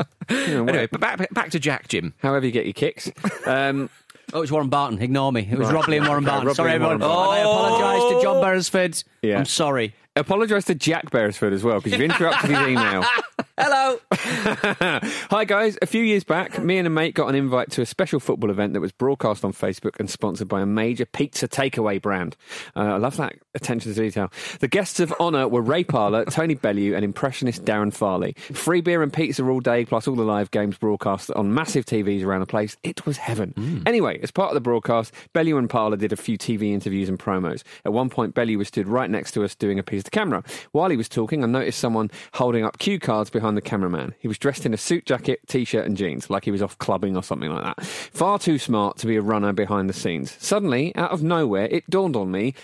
[0.30, 2.12] You know, anyway, but back, back to Jack, Jim.
[2.18, 3.10] however you get your kicks.
[3.46, 3.88] Um,
[4.32, 5.00] Oh, it was Warren Barton.
[5.00, 5.48] Ignore me.
[5.50, 5.72] It was.
[5.72, 6.46] Rob Lee and Warren Barton.
[6.46, 7.00] Rob sorry, Lee and everyone.
[7.00, 8.42] Warren I apologise to John oh.
[8.42, 9.02] Beresford.
[9.22, 9.38] Yeah.
[9.38, 9.94] I'm sorry.
[10.16, 13.04] apologise to Jack Beresford as well because you've interrupted his email.
[13.60, 13.98] Hello.
[14.12, 17.86] Hi guys, a few years back, me and a mate got an invite to a
[17.86, 22.00] special football event that was broadcast on Facebook and sponsored by a major pizza takeaway
[22.00, 22.36] brand.
[22.76, 24.30] Uh, I love that attention to detail.
[24.60, 28.34] The guests of honour were Ray Parlour, Tony Bellew, and impressionist Darren Farley.
[28.52, 32.24] Free beer and pizza all day, plus all the live games broadcast on massive TVs
[32.24, 32.76] around the place.
[32.84, 33.82] It was heaven.
[33.86, 37.18] Anyway, as part of the broadcast, Bellew and Parlour did a few TV interviews and
[37.18, 37.64] promos.
[37.84, 40.44] At one point, Bellew was stood right next to us doing a piece to camera.
[40.70, 44.14] While he was talking, I noticed someone holding up cue cards behind the cameraman.
[44.18, 47.16] He was dressed in a suit jacket, t-shirt and jeans, like he was off clubbing
[47.16, 47.84] or something like that.
[47.86, 50.36] Far too smart to be a runner behind the scenes.
[50.38, 52.54] Suddenly, out of nowhere, it dawned on me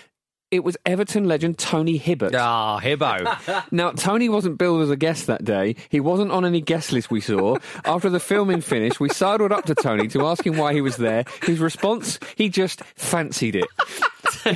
[0.51, 2.33] It was Everton legend Tony Hibbert.
[2.35, 3.63] Ah, Hibbo.
[3.71, 5.75] Now, Tony wasn't billed as a guest that day.
[5.89, 7.57] He wasn't on any guest list we saw.
[7.83, 10.97] After the filming finished, we sidled up to Tony to ask him why he was
[10.97, 11.25] there.
[11.43, 13.67] His response, he just fancied it.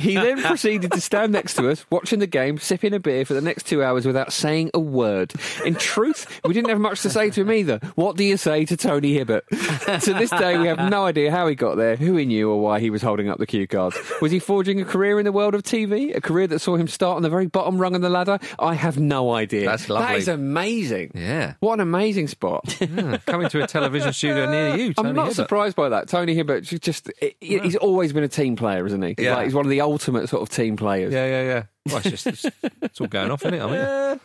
[0.00, 3.34] He then proceeded to stand next to us, watching the game, sipping a beer for
[3.34, 5.32] the next two hours without saying a word.
[5.64, 7.78] In truth, we didn't have much to say to him either.
[7.94, 9.44] What do you say to Tony Hibbert?
[9.50, 12.60] to this day, we have no idea how he got there, who he knew, or
[12.60, 13.96] why he was holding up the cue cards.
[14.20, 16.14] Was he forging a career in the world of TV?
[16.16, 18.38] A career that saw him start on the very bottom rung of the ladder?
[18.58, 19.66] I have no idea.
[19.66, 20.06] That's lovely.
[20.06, 21.12] That is amazing.
[21.14, 21.54] Yeah.
[21.60, 22.76] What an amazing spot.
[22.90, 25.36] Yeah, Coming to a television studio near you, Tony I'm not Hibbert.
[25.36, 26.08] surprised by that.
[26.08, 27.08] Tony Hibbert, ju- just
[27.40, 29.14] he's always been a team player, isn't he?
[29.16, 29.36] Yeah.
[29.36, 31.12] Like, one of the ultimate sort of team players.
[31.12, 31.62] Yeah, yeah, yeah.
[31.86, 32.46] Well, it's, just, it's,
[32.82, 33.62] it's all going off, isn't it?
[33.62, 33.66] I
[34.10, 34.20] mean,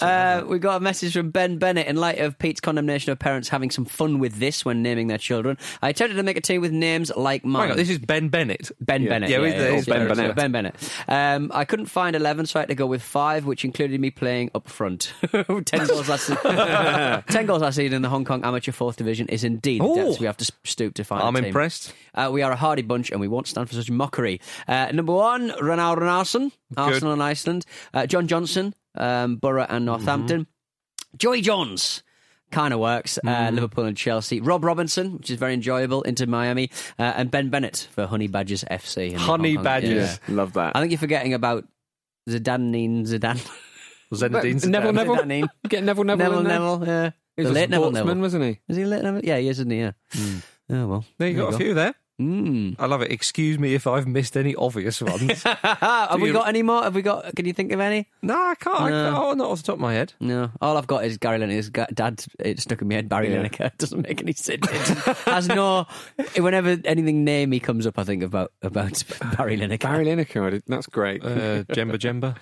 [0.00, 1.86] Uh, we got a message from Ben Bennett.
[1.86, 5.18] In light of Pete's condemnation of parents having some fun with this when naming their
[5.18, 7.70] children, I attempted to make a team with names like mine.
[7.72, 8.70] on, this is Ben Bennett.
[8.80, 9.08] Ben Yeah.
[9.10, 9.30] Bennett.
[9.30, 10.36] Yeah, Yeah, yeah, yeah, Ben Bennett.
[10.36, 10.74] Ben Bennett.
[11.06, 14.10] Um, I couldn't find 11, so I had to go with five, which included me
[14.10, 15.12] playing up front.
[15.32, 15.44] 10
[15.86, 16.38] goals last season.
[17.28, 20.18] 10 goals last season in the Hong Kong Amateur Fourth Division is indeed the depths
[20.20, 21.22] we have to stoop to find.
[21.22, 21.44] I'm team.
[21.44, 21.92] impressed.
[22.14, 24.40] Uh, we are a hardy bunch and we won't stand for such mockery.
[24.66, 27.64] Uh, number one, Ronald Runarsson, Arsenal and Iceland.
[27.94, 30.46] Uh, John Johnson, um, Borough and Northampton.
[31.16, 32.02] Joey Jones.
[32.52, 33.18] Kind of works.
[33.26, 34.40] Uh, Liverpool and Chelsea.
[34.40, 36.70] Rob Robinson, which is very enjoyable, Inter Miami.
[36.96, 39.14] Uh, and Ben Bennett for Honey Badgers FC.
[39.16, 40.20] Honey Hong Badgers.
[40.28, 40.34] Yeah.
[40.34, 40.76] Love that.
[40.76, 41.64] I think you're forgetting about
[42.28, 43.44] Zidane Zidane.
[44.14, 44.94] Zinedine Neville Zidane.
[44.94, 45.16] Neville.
[45.16, 45.48] Zidane.
[45.68, 46.24] Get Neville Neville.
[46.24, 46.58] Neville in there.
[46.60, 47.10] Neville, yeah.
[47.36, 48.22] He The was a late Neville sportsman, Neville.
[48.22, 48.60] wasn't he?
[48.68, 49.24] Is he late Neville?
[49.24, 49.78] Yeah, he is, isn't he?
[49.80, 49.90] Yeah.
[50.70, 51.04] Oh, well.
[51.18, 51.94] There you There got you a few there.
[52.20, 52.76] Mm.
[52.78, 53.12] I love it.
[53.12, 55.42] Excuse me if I've missed any obvious ones.
[55.62, 56.82] Have we got any more?
[56.82, 57.36] Have we got?
[57.36, 58.06] Can you think of any?
[58.22, 58.80] no, I can't.
[58.80, 59.10] I No.
[59.10, 59.16] can't.
[59.22, 60.14] Oh, not off the top of my head.
[60.18, 62.24] No, all I've got is Gary Lineker's ga- dad.
[62.38, 63.08] It stuck in my head.
[63.10, 63.42] Barry Yeah.
[63.46, 64.66] Lineker doesn't make any sense.
[64.70, 65.86] It has no.
[66.38, 69.02] Whenever anything near me comes up, I think about about
[69.36, 69.80] Barry Lineker.
[69.82, 70.46] Barry Lineker.
[70.46, 71.22] I did- That's great.
[71.22, 72.36] Uh, Djemba-Djemba.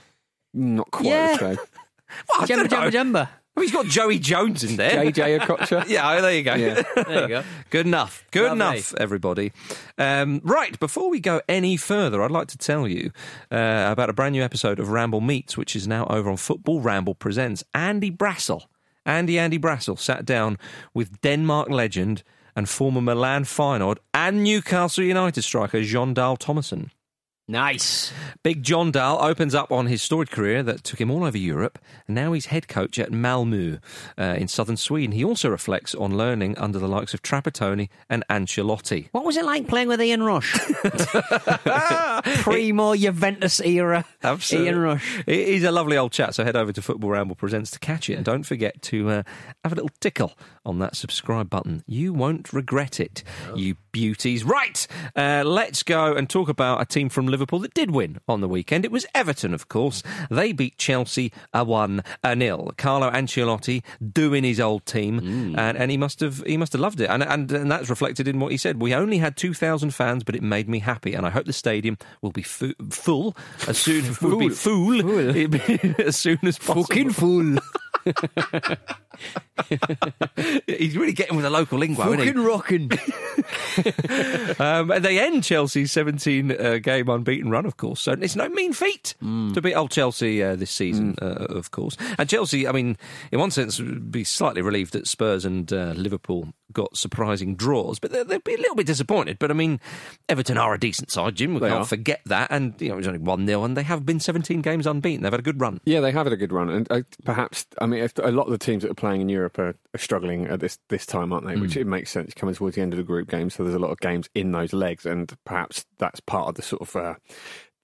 [0.55, 1.37] Not quite Yeah.
[1.37, 1.59] the same.
[2.39, 2.93] I Jemba don't.
[2.95, 3.57] Jemba Jemba.
[3.57, 5.05] Oh, he's got Joey Jones in there.
[5.05, 5.85] JJ Okocha.
[5.89, 6.55] Yeah, there you go.
[6.55, 6.83] Yeah.
[7.05, 7.43] There you go.
[7.71, 8.25] Good enough.
[8.31, 8.79] Good Lovely.
[8.79, 9.53] enough, everybody.
[9.99, 13.11] Um, right, before we go any further, I'd like to tell you
[13.51, 16.81] uh, about a brand new episode of Ramble Meets, which is now over on Football
[16.81, 17.63] Ramble Presents.
[17.75, 18.63] Andy Brassell,
[19.07, 20.59] Andy Andy Brassell, sat down
[20.95, 22.23] with Denmark legend
[22.57, 26.91] and former Milan Feyenoord and Newcastle United striker Jon Dahl Tomasson.
[27.47, 28.11] Nice.
[28.43, 31.79] Big Jon Dahl opens up on his storied career that took him all over Europe,
[32.09, 33.81] and now he's head coach at Malmö
[34.19, 35.13] uh, in southern Sweden.
[35.13, 39.09] He also reflects on learning under the likes of Trapattoni and Ancelotti.
[39.13, 40.53] What was it like playing with Ian Rush?
[42.43, 44.07] Primo Juventus era.
[44.23, 44.69] Absolutely.
[44.69, 45.23] Ian Rush.
[45.27, 48.15] He's a lovely old chap, so head over to Football Ramble Presents to catch it.
[48.15, 49.23] And don't forget to uh,
[49.63, 50.33] have a little tickle
[50.65, 51.85] on that subscribe button.
[51.87, 53.23] You won't regret it,
[53.55, 54.45] you beauties.
[54.45, 58.41] Right, uh, let's go and talk about a team from Liverpool that did win on
[58.41, 58.85] the weekend.
[58.85, 60.05] It was Everton, of course.
[60.31, 62.73] They beat Chelsea a 1 a nil.
[62.77, 65.59] Carlo Ancelotti doing his old team, mm.
[65.59, 67.11] and, and he must have he must have loved it.
[67.11, 68.81] And, and, and that's reflected in what he said.
[68.81, 71.15] We only had 2,000 fans, but it made me happy.
[71.15, 74.93] And I hope the stadium will be fu- full as soon will be full,
[75.99, 76.85] as soon as possible.
[76.85, 77.59] Fucking fool.
[80.67, 81.95] He's really getting with the local he?
[81.95, 82.91] Fucking rocking.
[84.59, 88.01] Um, and they end Chelsea's 17 uh, game unbeaten run, of course.
[88.01, 91.97] So it's no mean feat to beat old Chelsea uh, this season, uh, of course.
[92.19, 92.97] And Chelsea, I mean,
[93.33, 97.99] in one sense, would be slightly relieved that Spurs and uh, Liverpool got surprising draws,
[97.99, 99.39] but they'll be a little bit disappointed.
[99.39, 99.81] But I mean,
[100.29, 101.55] Everton are a decent side, Jim.
[101.55, 101.87] We They can't are.
[101.87, 102.49] forget that.
[102.51, 105.23] And you know, it was only 1 0, and they have been 17 games unbeaten.
[105.23, 105.81] They've had a good run.
[105.85, 108.45] Yeah, they have had a good run, and uh, perhaps I mean if, a lot
[108.47, 111.31] of the teams that are playing in Europe are, are struggling at this this time,
[111.31, 111.57] aren't they?
[111.57, 113.79] Which it makes sense coming towards the end of the group game, so there's a
[113.79, 117.15] lot of games in those legs, and perhaps that's part of the sort of uh,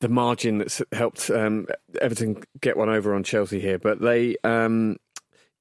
[0.00, 1.66] the margin that's helped um,
[2.00, 3.78] Everton get one over on Chelsea here.
[3.78, 4.96] But they, um,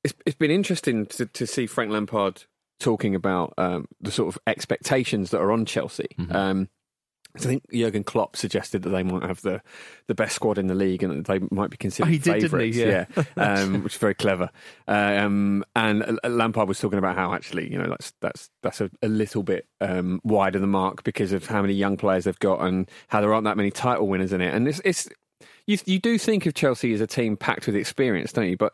[0.04, 2.45] it's, it's been interesting to, to see Frank Lampard
[2.80, 6.08] talking about um, the sort of expectations that are on Chelsea.
[6.34, 6.78] Um, so
[7.35, 9.61] I think Jurgen Klopp suggested that they might have the,
[10.07, 12.41] the best squad in the league and that they might be considered Oh, he did,
[12.41, 12.75] favourites.
[12.77, 12.83] he?
[12.83, 13.05] Yeah.
[13.37, 14.49] um, which is very clever.
[14.87, 19.07] Um, and Lampard was talking about how actually, you know, that's that's that's a, a
[19.07, 22.61] little bit um, wide of the mark because of how many young players they've got
[22.61, 24.53] and how there aren't that many title winners in it.
[24.53, 25.07] And it's, it's
[25.67, 28.57] you you do think of Chelsea as a team packed with experience, don't you?
[28.57, 28.73] But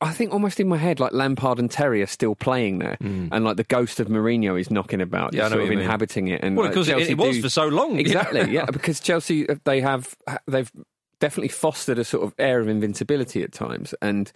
[0.00, 3.44] I think almost in my head, like Lampard and Terry are still playing there, and
[3.44, 5.36] like the ghost of Mourinho is knocking about, Mm.
[5.36, 5.80] Yeah, sort of you mean.
[5.80, 6.42] inhabiting it.
[6.42, 7.98] And Well, like, because it, Chelsea it was do- for so long.
[7.98, 10.14] Exactly, yeah, because Chelsea uh, they have
[10.46, 10.70] they've
[11.20, 14.32] definitely fostered a sort of air of invincibility at times, and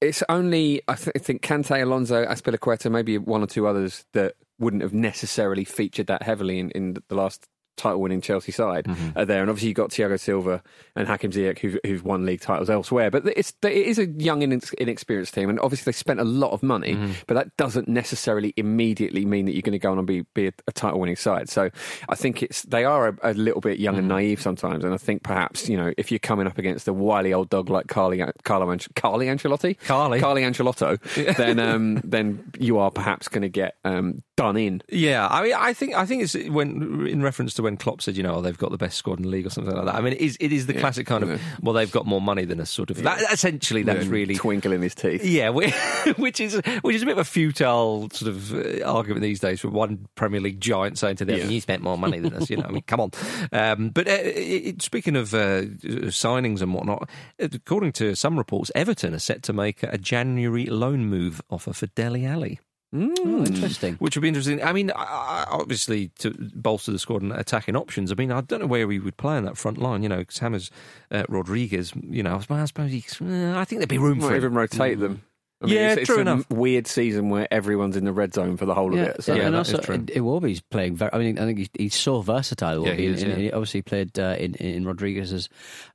[0.00, 4.34] it's only I, th- I think Kante, Alonso, Azpilicueta, maybe one or two others that
[4.58, 7.46] wouldn't have necessarily featured that heavily in, in the last
[7.78, 9.18] title-winning Chelsea side Mm-hmm.
[9.18, 10.62] are there, and obviously you've got Thiago Silva
[10.96, 13.10] and Hakim Ziyech who've, who've won league titles elsewhere.
[13.10, 16.52] But it's it is a young, inex- inexperienced team, and obviously they spent a lot
[16.52, 16.94] of money.
[16.94, 17.12] Mm-hmm.
[17.26, 20.48] But that doesn't necessarily immediately mean that you're going to go on and be be
[20.48, 21.48] a, a title-winning side.
[21.48, 21.70] So
[22.08, 23.98] I think it's they are a, a little bit young Mm-hmm.
[24.00, 26.92] and naive sometimes, and I think perhaps you know if you're coming up against a
[26.92, 30.20] wily old dog like Carly Carlo Carly Ancelotti, Carly.
[30.20, 30.98] Carly Ancelotto,
[31.36, 34.82] then um, then you are perhaps going to get um, done in.
[34.88, 38.16] Yeah, I mean, I think I think it's when in reference to when Klopp said,
[38.16, 39.94] you know, oh, they've got the best squad in the league or something like that.
[39.94, 42.44] I mean, it is it is the classic kind of well, they've got more money
[42.44, 43.02] than us, sort of.
[43.02, 45.22] That, essentially, that's And really twinkle in his teeth.
[45.24, 45.70] Yeah, whi-
[46.16, 49.60] which is which is a bit of a futile sort of uh, argument these days
[49.60, 51.44] for one Premier League giant saying to them, Yeah.
[51.44, 53.10] "You spent more money than us." You know, I mean, come on.
[53.52, 55.62] Um, but uh, it, speaking of uh,
[56.08, 61.06] signings and whatnot, according to some reports, Everton are set to make a January loan
[61.06, 62.60] move offer for Dele Alli.
[62.90, 63.94] Oh, interesting.
[63.96, 64.62] Which would be interesting.
[64.62, 68.10] I mean, obviously, to bolster the squad and attacking options.
[68.10, 70.02] I mean, I don't know where we would play on that front line.
[70.02, 70.70] You know, because Hammers,
[71.10, 71.92] uh, Rodriguez.
[72.02, 74.36] You know, I suppose he, uh, I think there'd be room Might for him.
[74.38, 75.22] even rotate them.
[75.60, 76.48] I mean, Yeah, it's, it's true a enough.
[76.50, 79.24] weird season where everyone's in the red zone for the whole Yeah, of it.
[79.24, 79.78] So yeah, and also.
[79.78, 81.12] Iwobi's playing very.
[81.12, 82.86] I mean, I think he's, he's so versatile.
[82.86, 83.38] Yeah, he is, and yeah.
[83.38, 85.48] he obviously played uh, in in Rodriguez's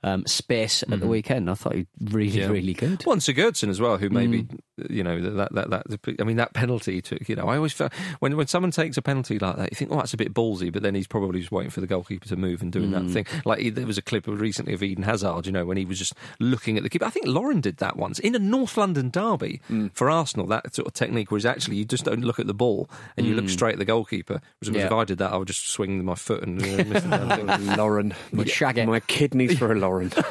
[0.04, 1.49] um, space at the weekend.
[1.49, 2.39] I thought he really, Mm-hmm.
[2.39, 2.47] Yeah.
[2.47, 3.06] really good.
[3.06, 4.60] Well, and Sigurdsson as well, who maybe Mm.
[4.89, 6.15] you know that that that.
[6.19, 7.30] I mean, that penalty took.
[7.30, 9.91] You know, I always felt when when someone takes a penalty like that, you think,
[9.91, 12.36] oh, that's a bit ballsy, but then he's probably just waiting for the goalkeeper to
[12.36, 13.08] move and doing Mm.
[13.08, 13.26] that thing.
[13.45, 15.86] Like he- there was a clip of recently of Eden Hazard, you know, when he
[15.86, 17.06] was just looking at the keeper.
[17.06, 19.92] I think Lauren did that once in a North London derby Mm.
[19.94, 20.48] for Arsenal.
[20.48, 23.26] That sort of technique where it's actually you just don't look at the ball and
[23.26, 24.42] you look straight at the goalkeeper.
[24.60, 24.80] Whereas Mm.
[24.80, 24.86] Yeah.
[24.88, 27.10] if I did that, I would just swing my foot and uh, miss the
[27.48, 27.78] damn.
[27.78, 30.12] Lauren, my, shag my kidneys for a Lauren.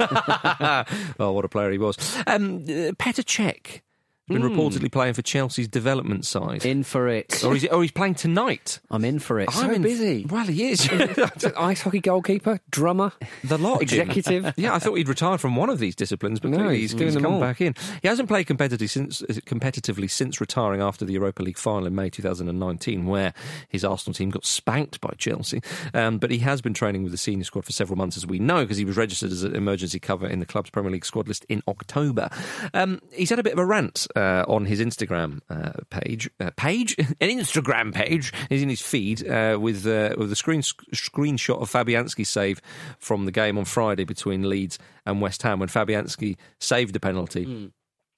[1.19, 1.97] oh, what a player he was.
[2.27, 3.81] Um, uh, Petr Cech
[4.29, 6.65] been reportedly playing for Chelsea's development side.
[6.65, 7.45] In for it.
[7.45, 8.81] or, is he, or he's playing tonight.
[8.91, 9.51] I'm in for it.
[9.51, 10.25] So in- busy.
[10.29, 10.89] Well, he is.
[11.59, 13.13] Ice hockey goalkeeper, drummer,
[13.45, 13.83] the lot.
[13.83, 14.55] Executive.
[14.63, 16.99] Yeah, I thought he'd retired from one of these disciplines, but No, clearly he's he's,
[16.99, 17.41] doing he's them come all.
[17.41, 17.75] back in.
[18.03, 22.11] He hasn't played competitively since, competitively since retiring after the Europa League final in May
[22.11, 23.33] 2019, where
[23.69, 25.61] his Arsenal team got spanked by Chelsea.
[25.95, 28.39] Um, but he has been training with the senior squad for several months, as we
[28.39, 31.27] know, because he was registered as an emergency cover in the club's Premier League squad
[31.29, 32.29] list in October.
[32.75, 36.51] Um, he's had a bit of a rant uh, on his Instagram uh, page, uh,
[36.57, 38.33] page, an Instagram page.
[38.51, 42.61] is in his feed uh, with uh, with the screen screenshot of Fabianski's save
[42.98, 47.70] from the game on Friday between Leeds and West Ham when Fabianski saved the penalty.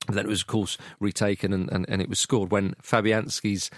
[0.07, 3.71] Then it was, of course, retaken and, and, and it was scored when Fabianski's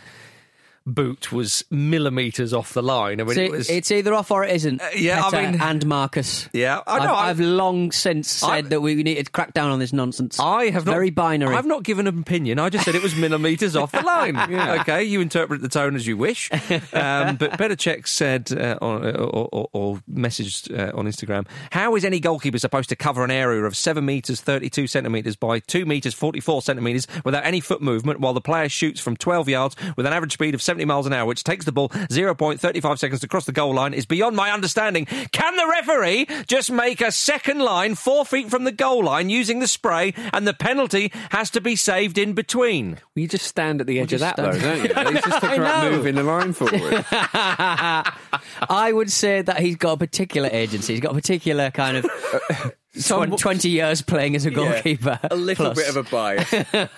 [0.87, 3.21] boot was millimetres off the line.
[3.21, 3.69] I mean, it was.
[3.69, 4.81] it's either off or it isn't.
[4.97, 6.49] yeah, I mean- and Marcus.
[6.53, 7.13] yeah, I know.
[7.15, 10.39] I've, I've long since said I- that we need to crack down on this nonsense.
[10.39, 11.57] I have It's very binary.
[11.57, 12.59] I've not given an opinion.
[12.59, 14.37] I just said it was millimetres off the line.
[14.87, 16.51] Okay, you interpret the tone as you wish.
[16.93, 22.05] Um, but Petr Cech said uh, or, or, or messaged uh, on Instagram, "How is
[22.05, 26.15] any goalkeeper supposed to cover an area of seven metres thirty-two centimetres by two metres
[26.15, 30.13] forty-four centimetres without any foot movement, while the player shoots from twelve yards with an
[30.13, 33.21] average speed of seventy miles an hour, which takes the ball zero point thirty-five seconds
[33.23, 33.95] to cross the goal line?
[33.95, 35.07] Is beyond my understanding.
[35.07, 39.61] Can the referee just make a second line four feet from the goal line using
[39.61, 43.81] the spray, and the penalty has to be saved in between?" Well, you just stand
[43.81, 44.91] at the edge of that, though, don't you?
[45.17, 45.97] It's just I about know.
[45.97, 47.05] moving the line forward.
[47.11, 50.93] I would say that he's got a particular agency.
[50.95, 52.07] He's got a particular kind of
[52.51, 52.71] uh,
[53.05, 55.19] twen- 20 years playing as a goalkeeper.
[55.31, 55.77] a little plus.
[55.79, 56.53] bit of a bias.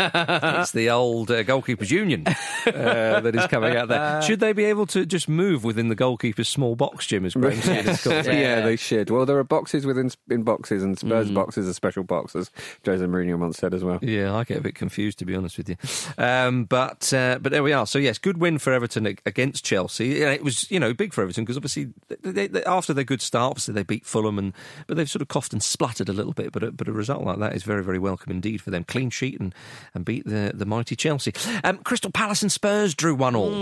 [0.58, 2.32] It's the old uh, goalkeepers union uh,
[3.20, 4.22] that is coming out there.
[4.22, 7.60] Should they be able to just move within the goalkeeper's small box, Jim, as Graham
[7.60, 8.26] Steele has called it?
[8.26, 8.32] yeah.
[8.40, 8.60] Yeah.
[8.62, 9.10] they should.
[9.10, 11.34] Well, there are boxes within in boxes, and Spurs Mm.
[11.34, 12.50] boxes are special boxes.
[12.84, 13.98] Jose Mourinho once said as well.
[14.02, 15.76] Yeah, I get a bit confused to be honest with you,
[16.16, 17.86] um, but uh, but there we are.
[17.86, 20.08] So yes, good win for Everton against Chelsea.
[20.08, 21.88] Yeah, It was you know big for Everton because obviously
[22.22, 24.52] they, they, after their good start, obviously they beat Fulham and
[24.86, 26.52] but they've sort of coughed and spluttered a little bit.
[26.52, 28.84] But a, but a result like that is very very welcome indeed for them.
[28.84, 29.54] Clean sheet and
[29.94, 31.32] and beat the the mighty Chelsea.
[31.64, 33.52] Um, Crystal Palace and Spurs drew one all.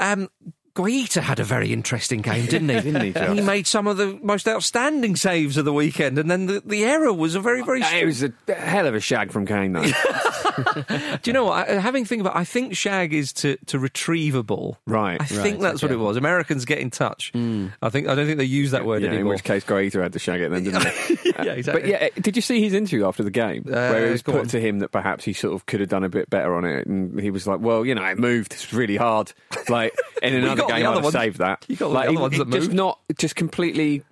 [0.00, 0.28] Um,
[0.76, 2.74] Guaita had a very interesting game, didn't he?
[2.80, 3.34] Didn't he, Josh?
[3.34, 6.84] he made some of the most outstanding saves of the weekend, and then the, the
[6.84, 7.82] error was a very, very.
[7.82, 9.82] Uh, it was a hell of a shag from Kane, though.
[9.86, 11.68] Do you know what?
[11.68, 14.76] I, having think about, I think shag is to, to retrieve a ball.
[14.86, 16.18] Right, I think that's what it was.
[16.18, 17.30] Americans get in touch.
[17.32, 17.68] Hmm.
[17.80, 20.12] I think I don't think they use that word yeah, in which case Guaita had
[20.12, 21.18] to shag it then, didn't he?
[21.30, 21.82] yeah, uh, exactly.
[21.82, 24.34] But yeah, uh, did you see his interview after the game where it was put
[24.36, 24.46] on.
[24.48, 26.86] to him that perhaps he sort of could have done a bit better on it,
[26.86, 29.32] and he was like, "Well, you know, it moved it's really hard.
[29.68, 31.64] Like in another got the game, other I'd have ones- saved that.
[31.68, 34.02] you got the like, other he- ones he that just not just completely."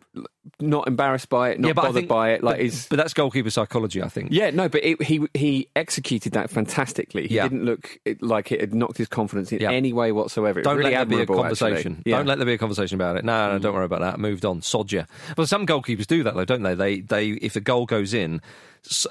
[0.60, 2.42] Not embarrassed by it, not yeah, bothered think- by it.
[2.42, 4.28] Like but, he's but that's goalkeeper psychology, I think.
[4.32, 7.28] yeah, no, but it, he he executed that fantastically.
[7.28, 7.44] He Yeah.
[7.48, 9.70] didn't look like it had knocked his confidence in Yeah.
[9.70, 10.60] any way whatsoever.
[10.60, 12.02] It Don't really let there be a conversation.
[12.04, 12.16] Yeah.
[12.18, 13.24] Don't let there be a conversation about it.
[13.24, 14.18] No, no, don't worry about that.
[14.20, 14.62] Moved on.
[14.62, 15.04] Sod ya.
[15.36, 16.74] Well, some goalkeepers do that though, don't they?
[16.74, 18.40] They, they, if the goal goes in,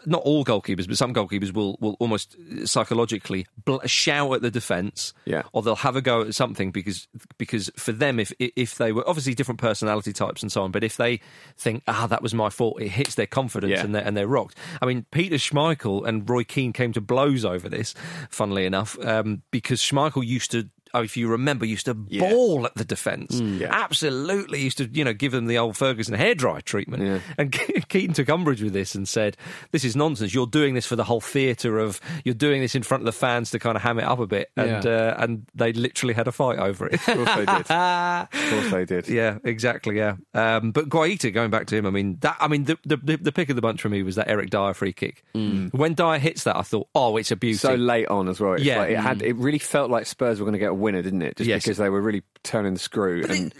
[0.05, 5.13] not all goalkeepers, but some goalkeepers will, will almost psychologically bl- shout at the defence,
[5.25, 5.43] Yeah.
[5.51, 7.07] or they'll have a go at something because
[7.37, 10.83] because for them, if if they were obviously different personality types and so on, but
[10.83, 11.19] if they
[11.57, 13.83] think ah that was my fault, it hits their confidence Yeah.
[13.83, 14.57] and they're and they're rocked.
[14.81, 17.93] I mean, Peter Schmeichel and Roy Keane came to blows over this,
[18.29, 20.69] funnily enough, um, because Schmeichel used to.
[20.93, 22.29] Oh, if you remember, used to Yeah.
[22.29, 23.39] ball at the defence.
[23.39, 23.67] yeah.
[23.71, 27.03] Absolutely used to, you know, give them the old Ferguson hairdryer treatment.
[27.03, 27.19] Yeah.
[27.37, 27.51] And
[27.89, 29.37] Keaton took umbrage with this and said,
[29.71, 30.33] "This is nonsense.
[30.33, 31.99] You're doing this for the whole theatre of.
[32.23, 34.27] You're doing this in front of the fans to kind of ham it up a
[34.27, 36.93] bit." And uh, and they literally had a fight over it.
[36.95, 37.71] Of course they did.
[37.71, 39.07] of course they did.
[39.09, 39.97] Yeah, exactly.
[39.97, 42.97] Yeah, um, but Guaita, going back to him, I mean, that I mean, the, the
[43.17, 45.23] the pick of the bunch for me was that Eric Dier free kick.
[45.33, 47.57] When Dier hits that, I thought, oh, it's a beauty.
[47.57, 48.53] So late on as well.
[48.53, 48.77] It's Yeah.
[48.79, 49.21] like it had.
[49.21, 51.37] It really felt like Spurs were going to get a winner, didn't it?
[51.37, 51.63] Just Yes.
[51.63, 53.23] because they were really turning the screw.
[53.27, 53.53] And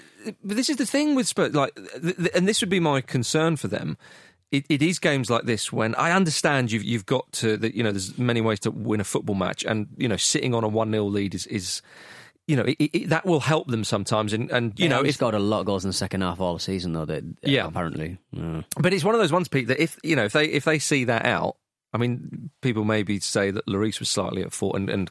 [0.43, 3.01] but this is the thing with Spurs, like, th- th- and this would be my
[3.01, 3.97] concern for them.
[4.51, 7.81] It, it is games like this when I understand you've you've got to that you
[7.81, 10.67] know there's many ways to win a football match and you know sitting on a
[10.67, 11.81] one 0 lead is is
[12.45, 15.03] you know it, it, that will help them sometimes and and you You know know,
[15.03, 17.05] he if scored a lot of goals in the second half all the season, though.
[17.05, 17.65] That uh, Yeah.
[17.65, 18.19] apparently.
[18.31, 18.61] Yeah.
[18.77, 20.77] But it's one of those ones, Pete, that if you know if they if they
[20.77, 21.57] see that out,
[21.91, 25.09] I mean, people maybe say that Lloris was slightly at fault, and and,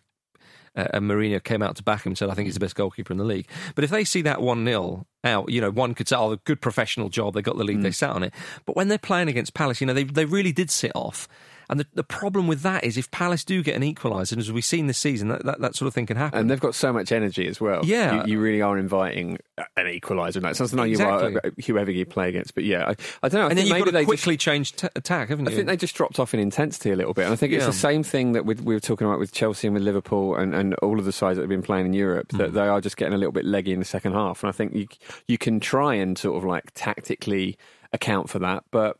[0.77, 2.75] uh, and Mourinho came out to back him and said, "I think he's the best
[2.77, 5.95] goalkeeper in the league." But if they see that one 0 out, you know, one
[5.95, 7.35] could say, "Oh, a good professional job.
[7.35, 7.83] They got the lead.
[7.83, 8.33] They sat on it."
[8.65, 11.29] But when they're playing against Palace, you know, they they really did sit off.
[11.73, 14.53] And the, the problem with that is if Palace do get an equaliser, and as
[14.53, 16.39] we've seen this season, that, that, that sort of thing can happen.
[16.39, 17.81] and they've got so much energy as well.
[17.85, 18.25] Yeah.
[18.27, 20.37] you, you really are inviting an equaliser.
[20.37, 21.33] and That's something like Exactly.
[21.33, 22.55] you are whoever you play against.
[22.55, 23.47] But yeah, I, I don't know.
[23.47, 25.53] I and then think you've maybe got to quickly change t- attack, haven't you?
[25.53, 27.63] I think they just dropped off in intensity a little bit, and I think it's
[27.63, 27.67] Yeah.
[27.69, 30.55] the same thing that we, we were talking about with Chelsea and with Liverpool and,
[30.55, 32.31] and all of the sides that have been playing in Europe.
[32.33, 32.37] Hmm.
[32.37, 34.53] That they are just getting a little bit leggy in the second half, and I
[34.53, 34.87] think you
[35.27, 37.57] you can try and sort of like tactically
[37.95, 38.99] account for that, but.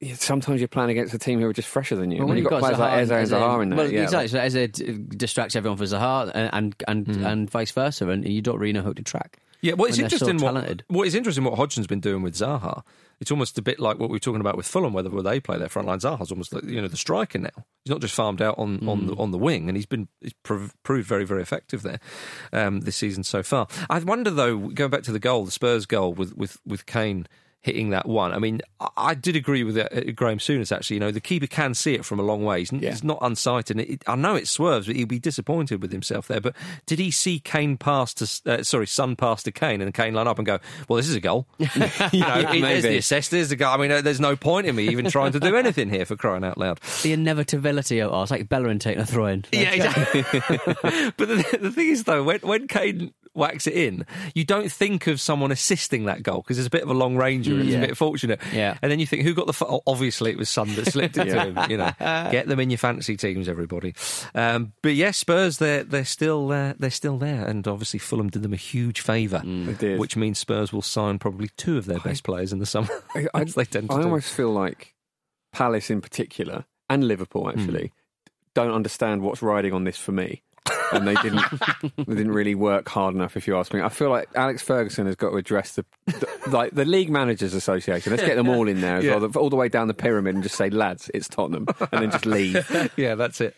[0.00, 2.18] It's- Sometimes you're playing against a team who are just fresher than you.
[2.18, 4.28] Well, when you've got, players like Eze and Zaha in there, well, yeah, exactly.
[4.28, 4.68] So Eze
[5.16, 7.24] distracts everyone for Zaha, and and and, Mm-hmm.
[7.26, 9.38] and vice versa, and you don't really know who to track.
[9.62, 10.44] Yeah, well, it's when they're so interesting.
[10.46, 10.84] What, talented.
[10.88, 12.82] what is interesting what Hodgson's been doing with Zaha.
[13.20, 15.56] It's almost a bit like what we were talking about with Fulham, whether they play
[15.58, 15.98] their front line.
[15.98, 17.48] Zaha's almost like you know the striker now.
[17.84, 20.34] He's not just farmed out on on, the, on the wing, and he's been he's
[20.42, 21.98] prov- proved very very effective there
[22.52, 23.66] um, this season so far.
[23.88, 27.26] I wonder though, going back to the goal, the Spurs goal with with with Kane.
[27.66, 28.60] Hitting that one, I mean,
[28.96, 30.70] I, did agree with uh, Graeme Souness.
[30.70, 32.60] Actually, you know, the keeper can see it from a long way.
[32.60, 32.90] He's, Yeah.
[32.90, 33.80] he's not unsighted.
[33.80, 36.40] It, I know it swerves, but he'll be disappointed with himself there.
[36.40, 36.54] But
[36.86, 40.28] did he see Kane pass to, uh, sorry, Son pass to Kane and Kane line
[40.28, 41.48] up and go, well, this is a goal?
[41.58, 43.74] you know, it- there's the assist, there's the goal.
[43.74, 46.14] I mean, uh, there's no point in me even trying to do anything here for
[46.14, 46.78] crying out loud.
[47.02, 49.44] The inevitability of oh, it's like Bellerin taking a throw in.
[49.50, 50.22] Yeah, exactly.
[51.16, 55.06] but the, the thing is, though, when, when Kane whacks it in, you don't think
[55.06, 57.70] of someone assisting that goal because it's a bit of a long ranger and it's
[57.70, 57.78] Yeah.
[57.82, 58.40] a bit fortunate.
[58.52, 58.78] Yeah.
[58.82, 59.52] And then you think, who got the.
[59.52, 59.80] F-?
[59.86, 61.44] Obviously, it was Son that slipped it Yeah.
[61.44, 61.70] to him.
[61.70, 63.94] You know, get them in your fantasy teams, everybody.
[64.34, 67.46] Um, but yes, Spurs, they're, they're, still, uh, they're still there.
[67.46, 69.40] And obviously, Fulham did them a huge favour,
[69.78, 69.98] did.
[69.98, 72.88] which means Spurs will sign probably two of their best players in the summer.
[73.14, 74.04] I, I, they tend to I do.
[74.04, 74.94] almost feel like
[75.52, 77.92] Palace in particular and Liverpool actually
[78.54, 80.42] don't understand what's riding on this for me.
[80.92, 81.42] And they didn't
[81.96, 83.80] they didn't really work hard enough if you ask me.
[83.80, 87.54] I feel like Alex Ferguson has got to address the, the like the League Managers
[87.54, 88.12] Association.
[88.12, 89.16] Let's get them all in there as Yeah.
[89.16, 92.10] well, all the way down the pyramid and just say, lads, it's Tottenham and then
[92.10, 92.90] just leave.
[92.96, 93.56] yeah, that's it.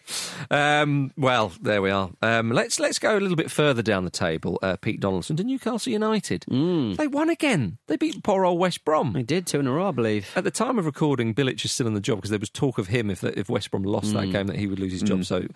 [0.51, 2.11] Um, well, there we are.
[2.23, 4.59] Um, let's let's go a little bit further down the table.
[4.63, 6.45] Uh, Pete Donaldson to Newcastle United.
[6.49, 7.79] They won again.
[7.87, 9.13] They beat poor old West Brom.
[9.13, 10.29] They did two in a row, I believe.
[10.35, 12.79] At the time of recording, Bilic is still in the job because there was talk
[12.79, 15.25] of him if if West Brom lost that game that he would lose his job.
[15.25, 15.47] So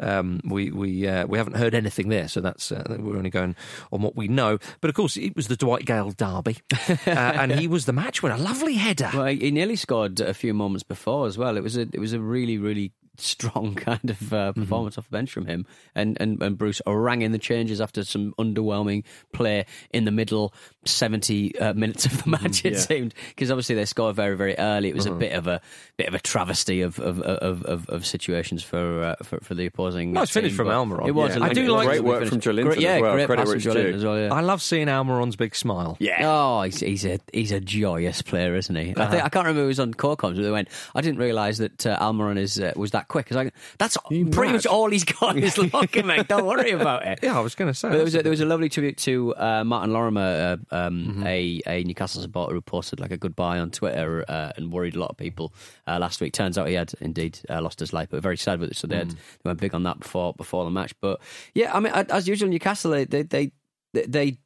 [0.00, 2.28] um, we we uh, we haven't heard anything there.
[2.28, 3.56] So that's uh, we're only going
[3.92, 4.58] on what we know.
[4.80, 8.22] But of course, it was the Dwight Gayle derby, uh, and he was the match
[8.22, 8.38] winner.
[8.38, 9.10] Lovely header.
[9.12, 11.56] Well, he nearly scored a few moments before as well.
[11.56, 14.34] It was a it was a really really strong kind of Mm-hmm.
[14.34, 15.66] uh, performance off the bench from him.
[15.94, 20.54] And, and and Bruce rang in the changes after some underwhelming play in the middle
[20.84, 22.64] seventy uh, minutes of the match.
[22.64, 22.78] It yeah.
[22.78, 24.88] seemed because obviously they scored very very early.
[24.88, 25.60] It was a bit of a
[25.96, 29.66] bit of a travesty of of of, of, of situations for, uh, for for the
[29.66, 30.12] opposing.
[30.12, 31.06] Nice finish team, from Almiron.
[31.08, 31.36] It was.
[31.36, 31.42] Yeah.
[31.42, 33.14] a I do like- Great work from Joelinton Great- as yeah, well.
[33.14, 34.18] Great Credit pass from it's as well.
[34.18, 34.32] Yeah.
[34.32, 35.96] I love seeing Almiron's big smile.
[36.00, 36.18] Yeah.
[36.22, 38.90] Oh, he's, he's a he's a joyous player, isn't he?
[38.90, 39.10] I, Uh-huh.
[39.10, 40.68] think, I can't remember who was on core comms, but they went.
[40.94, 43.26] I didn't realise that uh, Almiron is uh, was that that quick.
[43.28, 44.58] It's like, that's You pretty mad?
[44.58, 46.28] much all he's got in his locker, mate.
[46.28, 47.18] Don't worry about it.
[47.22, 47.90] Yeah, I was going to say.
[47.90, 51.26] There was a, there was a lovely tribute to uh, Martin Lorimer, uh, um, Mm-hmm.
[51.26, 54.98] a, a Newcastle supporter who posted like a goodbye on Twitter uh, and worried a
[55.00, 55.52] lot of people
[55.86, 56.32] uh, last week.
[56.32, 58.76] Turns out he had indeed uh, lost his life, but very sad with it.
[58.76, 59.14] So they, had, Mm.
[59.42, 60.94] they went big on that before before the match.
[61.00, 61.20] But
[61.54, 63.52] yeah, I mean, as usual, Newcastle they they they.
[63.92, 64.38] they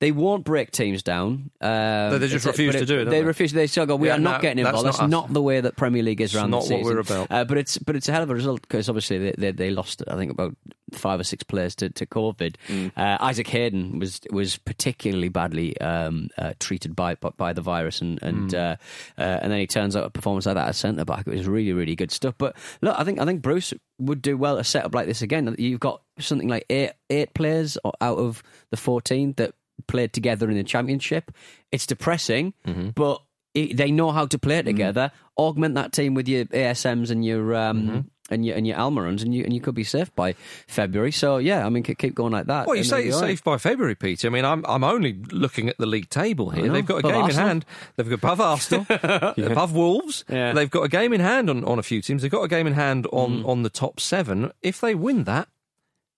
[0.00, 1.50] they won't break teams down.
[1.60, 3.24] Um, They just refuse but to do it, they they?
[3.24, 3.52] refuse.
[3.52, 3.96] They still go.
[3.96, 4.98] We Yeah, are not no, getting that's involved.
[4.98, 7.28] not That's not the way that Premier League is around not what we're about.
[7.30, 9.70] Uh, but it's but it's a hell of a result because obviously they, they they
[9.70, 10.56] lost I think about
[10.92, 12.56] five or six players to, to COVID.
[12.68, 12.92] Mm.
[12.96, 18.22] Uh, Isaac Hayden was was particularly badly um, uh, treated by by the virus, and
[18.22, 18.54] and Mm.
[18.54, 18.76] uh,
[19.20, 21.26] uh, and then he turns out a performance like that at centre back.
[21.26, 22.34] It was really really good stuff.
[22.38, 25.54] But look, I think I think Bruce would do well a setup like this again.
[25.58, 29.54] You've got something like eight eight players out of the fourteen that
[29.86, 31.30] played together in the championship.
[31.70, 32.90] It's depressing, Mm-hmm.
[32.94, 33.22] but.
[33.54, 35.12] It, they know how to play together.
[35.36, 37.98] Augment that team with your ASMs and your um, Mm-hmm.
[38.32, 40.32] and your and your Almirons, and you and you could be safe by
[40.66, 41.12] February.
[41.12, 42.66] So yeah, I mean, keep keep going like that.
[42.66, 44.26] Well, you say it's safe by February, Peter.
[44.28, 46.72] I mean, I'm I'm only looking at the league table here.
[46.72, 47.42] They've got a Above game Arsenal.
[47.44, 47.64] in hand.
[47.96, 48.86] They've got above Arsenal,
[49.36, 50.24] above Wolves.
[50.30, 50.54] Yeah.
[50.54, 52.22] They've got a game in hand on, on a few teams.
[52.22, 53.48] They've got a game in hand on, Mm.
[53.48, 54.50] on the top seven.
[54.62, 55.48] If they win that,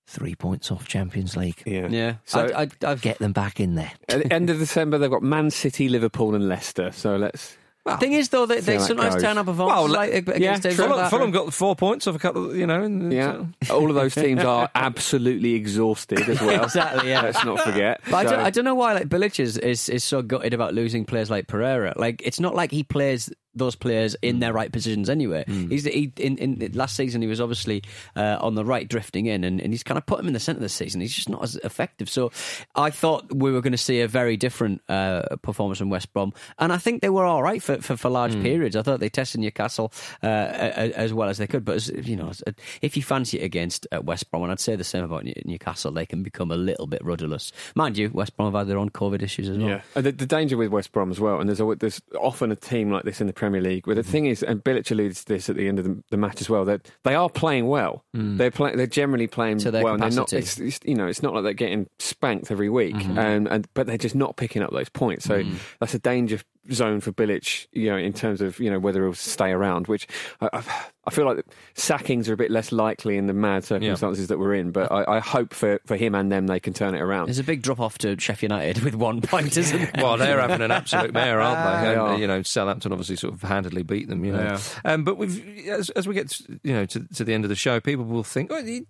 [0.07, 1.63] three points off Champions League.
[1.67, 1.89] Yeah.
[1.89, 3.93] Yeah, So I, I, I've Get them back in there.
[4.09, 6.93] at the end of December, they've got Man City, Liverpool, and Leicester.
[6.93, 7.57] So let's.
[8.01, 9.23] Thing is, though, they, they that sometimes goes.
[9.23, 10.73] turn up performances Well, like against yeah, true.
[10.73, 11.11] Fulham.
[11.11, 12.83] Fulham got four points off a couple, you know.
[12.83, 16.65] and Yeah, so- all of those teams are absolutely exhausted as well.
[16.65, 17.23] Exactly, yeah.
[17.23, 18.01] Let's not forget.
[18.11, 20.73] But I, don't, I don't know why like Bilic is, is, is so gutted about
[20.73, 21.93] losing players like Pereira.
[21.97, 25.45] Like it's not like he plays those players in their right positions anyway.
[25.47, 27.85] He's he, in, in last season he was obviously
[28.17, 30.41] uh, on the right drifting in, and, and he's kind of put him in the
[30.41, 31.01] centre this season.
[31.01, 32.09] He's just not as effective.
[32.11, 32.33] So
[32.75, 36.33] I thought we were going to see a very different uh, performance from West Brom,
[36.59, 38.43] and I think they were all right for for, for large hmm.
[38.43, 38.77] periods.
[38.77, 42.29] I thought they tested Newcastle uh, as well as they could, but as, you know,
[42.29, 42.53] as- uh,
[42.83, 45.35] if you fancy it against uh, West Brom, and I'd say the same about New-
[45.45, 47.53] Newcastle, they can become a little bit rudderless.
[47.75, 49.69] Mind you, West Brom have had their own COVID issues as well.
[49.69, 52.53] Yeah, and the, the danger with West Brom as well, and there's always, there's often
[52.53, 53.87] a team like this in the Premier League.
[53.87, 54.11] Where the hmm.
[54.11, 56.51] thing is, and Bilic alluded to this at the end of the, the match as
[56.51, 58.05] well, that they are playing well.
[58.15, 58.37] Hmm.
[58.37, 59.95] They're play, they're generally playing well.
[59.95, 60.33] and They're not.
[60.33, 63.19] It's, it's, you know, it's not like they're getting spanked every week, mm-hmm.
[63.19, 65.25] and, and but they're just not picking up those points.
[65.25, 65.57] So mm.
[65.81, 66.41] that's a danger
[66.73, 67.67] zone for Bilic.
[67.73, 69.87] You know, in terms of you know whether he'll stay around.
[69.87, 70.07] Which
[70.41, 70.63] I, I,
[71.07, 71.45] I feel like
[71.75, 74.71] sackings are a bit less likely in the mad circumstances that we're in.
[74.71, 77.27] But I, I hope for, for him and them they can turn it around.
[77.27, 79.91] There's a big drop off to Sheffield United with one point, isn't there?
[80.03, 81.65] Well, they're having an absolute mare, aren't they?
[81.89, 82.19] They And, are.
[82.19, 84.25] You know, Southampton obviously sort of handedly beat them.
[84.25, 84.59] You know, Yeah.
[84.85, 87.49] um, but we've as, as we get to, you know to, to the end of
[87.51, 88.87] the show, people will think, oh, he-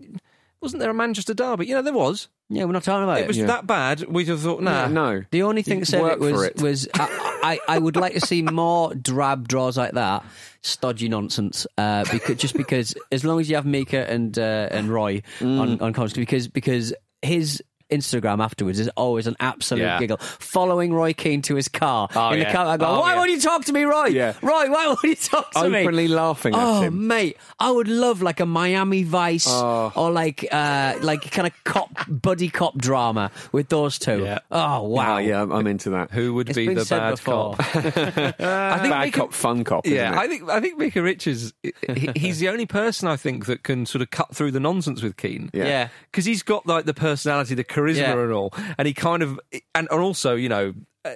[0.64, 1.66] wasn't there a Manchester derby?
[1.66, 2.26] You know, there was.
[2.48, 3.28] yeah, we're not talking about It it.
[3.28, 4.02] was that bad.
[4.08, 5.22] We just thought, nah, Yeah, no.
[5.30, 6.60] The only thing that said it was for it.
[6.60, 10.24] was I, I, I would like to see more drab draws like that,
[10.62, 11.66] stodgy nonsense.
[11.78, 15.60] Uh, because just because as long as you have Micah and uh, and Roy Mm.
[15.60, 16.92] on on commentary, because because
[17.22, 17.62] his.
[17.90, 19.98] Instagram afterwards is always an absolute Yeah.
[19.98, 20.16] giggle.
[20.18, 22.52] Following Roy Keane to his car Oh, in the yeah.
[22.52, 23.18] car, I go, Oh, "Why yeah.
[23.18, 24.06] won't you talk to me, Roy?
[24.06, 24.32] Yeah.
[24.42, 27.06] Roy, why won't you talk to me?" Openly laughing at Oh him.
[27.06, 29.92] mate, I would love like a Miami Vice Oh.
[29.94, 34.22] or like uh like kind of cop buddy cop drama with those two.
[34.24, 34.38] Yeah.
[34.50, 36.10] Oh wow, Oh, yeah, I'm- I'm into that.
[36.10, 37.54] who would It's be the bad before.
[37.56, 37.60] cop?
[37.76, 39.86] I think Bad Micah- cop, fun cop.
[39.86, 40.18] Yeah, isn't it?
[40.18, 41.52] I think I think Micah Richards.
[41.62, 41.72] he-
[42.16, 45.16] He's the only person I think that can sort of cut through the nonsense with
[45.16, 45.50] Keane.
[45.52, 45.64] Yeah.
[45.64, 45.88] Yeah.
[46.10, 48.22] because he's got like the personality, the charisma, Yeah.
[48.22, 49.38] and all, and he kind of,
[49.74, 50.72] and, and also you know.
[51.04, 51.10] Uh,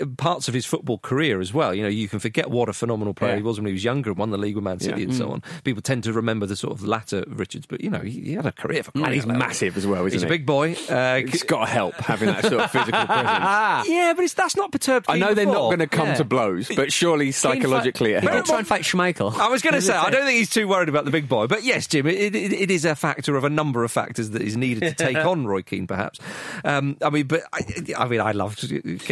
[0.00, 1.74] uh, parts of his football career as well.
[1.74, 3.36] You know, you can forget what a phenomenal player Yeah.
[3.36, 5.08] he was when he was younger and won the league with Man City Yeah.
[5.08, 5.42] and so on.
[5.62, 8.46] People tend to remember the sort of latter Richards, but you know, he, he had
[8.46, 10.14] a career for and he's out massive as well, isn't he?
[10.14, 10.72] He's a big boy.
[10.88, 13.88] Uh, It's got to help having that sort of physical presence.
[13.90, 15.06] yeah, but it's, that's not perturbed.
[15.08, 16.14] I know they're not going to come Yeah.
[16.14, 18.48] to blows, but surely psychologically it helps.
[18.48, 19.38] try and fight Schmeichel.
[19.38, 21.46] I was going to say, I don't think he's too worried about the big boy.
[21.46, 24.40] But yes, Jim, it, it, it is a factor of a number of factors that
[24.40, 26.20] is needed to take on Roy Keane, perhaps.
[26.64, 27.60] Um, I mean, but I,
[27.98, 28.32] I mean, I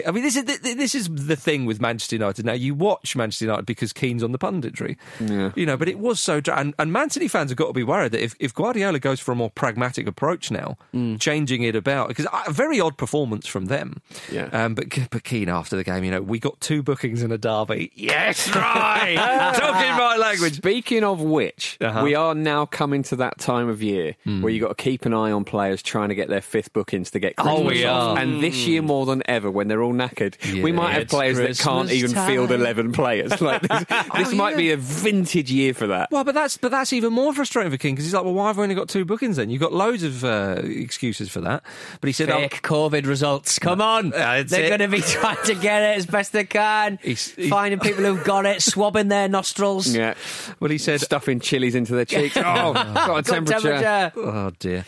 [0.07, 2.45] I mean, this is the, this is the thing with Manchester United.
[2.45, 5.53] Now, you watch Manchester United because Keane's on the punditry, Yeah.
[5.57, 5.77] you know.
[5.77, 8.23] But it was so, and, and Man City fans have got to be worried that
[8.23, 10.77] if, if Guardiola goes for a more pragmatic approach now,
[11.19, 14.01] changing it about because a very odd performance from them.
[14.31, 14.49] Yeah.
[14.53, 17.39] Um, but but Keane after the game, you know, we got two bookings in a
[17.39, 17.91] derby.
[17.95, 19.15] Yes, right.
[19.57, 20.55] Talking my language.
[20.57, 22.03] Speaking of which, Uh-huh.
[22.05, 25.05] we are now coming to that time of year where you have got to keep
[25.07, 27.85] an eye on players trying to get their fifth bookings to get Christmas Oh, we
[27.85, 28.17] off.
[28.17, 28.19] are.
[28.23, 30.35] And this year more than ever, when they're all knackered.
[30.55, 33.41] Yeah, we might have it's players that can't Christmas even field 11 players.
[33.41, 34.57] Like this this Oh, might yeah.
[34.57, 36.11] be a vintage year for that.
[36.11, 38.49] Well, but that's but that's even more frustrating for Keane because he's like, well, why
[38.49, 39.49] have I only got two bookings then?
[39.51, 41.63] You've got loads of uh, excuses for that.
[42.01, 43.59] But he said, oh, COVID results.
[43.59, 44.13] Come on.
[44.19, 46.99] Yeah, They're going to be trying to get it as best they can.
[47.03, 49.87] He's- he's- Finding people who've got it, swabbing their nostrils.
[49.95, 50.15] Yeah.
[50.61, 52.37] well, he said, Stuffing chilies into their cheeks.
[52.49, 53.79] Oh, got a Good temperature.
[53.81, 54.13] temperature.
[54.17, 54.85] Oh dear.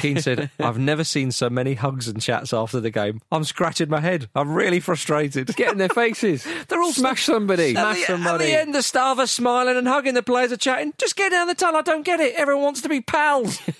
[0.00, 3.20] Keane said, I've never seen so many hugs and chats after the game.
[3.30, 4.28] I'm scratching my head.
[4.34, 5.54] I'm really frustrated.
[5.56, 6.46] Get in their faces.
[6.68, 7.76] They're all smash somebody.
[7.76, 10.92] At the, at the end, the staff are smiling and hugging, the players are chatting.
[10.98, 11.78] Just get down the tunnel.
[11.80, 12.34] I don't get it.
[12.34, 13.58] Everyone wants to be pals.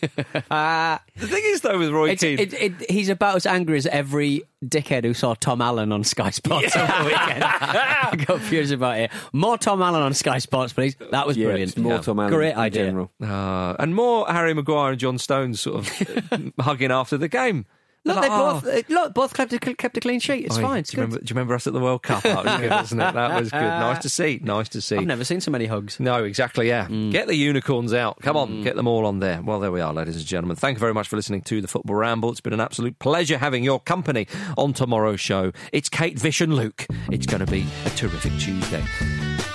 [0.49, 3.87] the thing is, though, with Roy It's, Keane, it, it, he's about as angry as
[3.87, 7.45] every dickhead who saw Tom Allen on Sky Sports over the weekend.
[7.45, 9.11] I got furious about it.
[9.33, 10.97] More Tom Allen on Sky Sports, please.
[11.11, 11.71] That was Yeah, brilliant.
[11.71, 12.85] it's more Tom Allen Great in idea.
[12.87, 13.11] general.
[13.23, 17.65] Uh, and more Harry Maguire and John Stones sort of hugging after the game.
[18.05, 20.47] Look, They're they both "Oh." uh, look both kept a, kept a clean sheet.
[20.47, 20.79] It's Oi, fine.
[20.79, 22.23] It's do, you remember, do you remember us at the World Cup?
[22.23, 23.15] That was good, wasn't it?
[23.15, 23.61] That was good.
[23.61, 24.41] Nice to see.
[24.43, 24.97] Nice to see.
[24.97, 26.01] I've never seen so many hugs.
[26.01, 26.89] No, exactly, yeah.
[26.89, 28.19] Get the unicorns out.
[28.23, 29.43] Come on, get them all on there.
[29.43, 30.57] Well, there we are, ladies and gentlemen.
[30.57, 32.31] Thank you very much for listening to the Football Ramble.
[32.31, 34.27] It's been an absolute pleasure having your company
[34.57, 35.53] on tomorrow's show.
[35.73, 36.87] It's Kate, Vish, and Luke.
[37.11, 38.83] It's going to be a terrific Tuesday.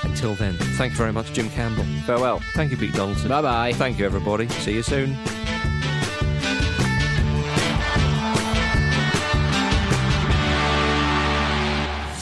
[0.03, 1.85] Until then, thank you very much, Jim Campbell.
[2.05, 2.39] Farewell.
[2.53, 3.27] Thank you, Pete Donaldson.
[3.29, 3.73] Bye bye.
[3.73, 4.47] Thank you, everybody.
[4.49, 5.17] See you soon.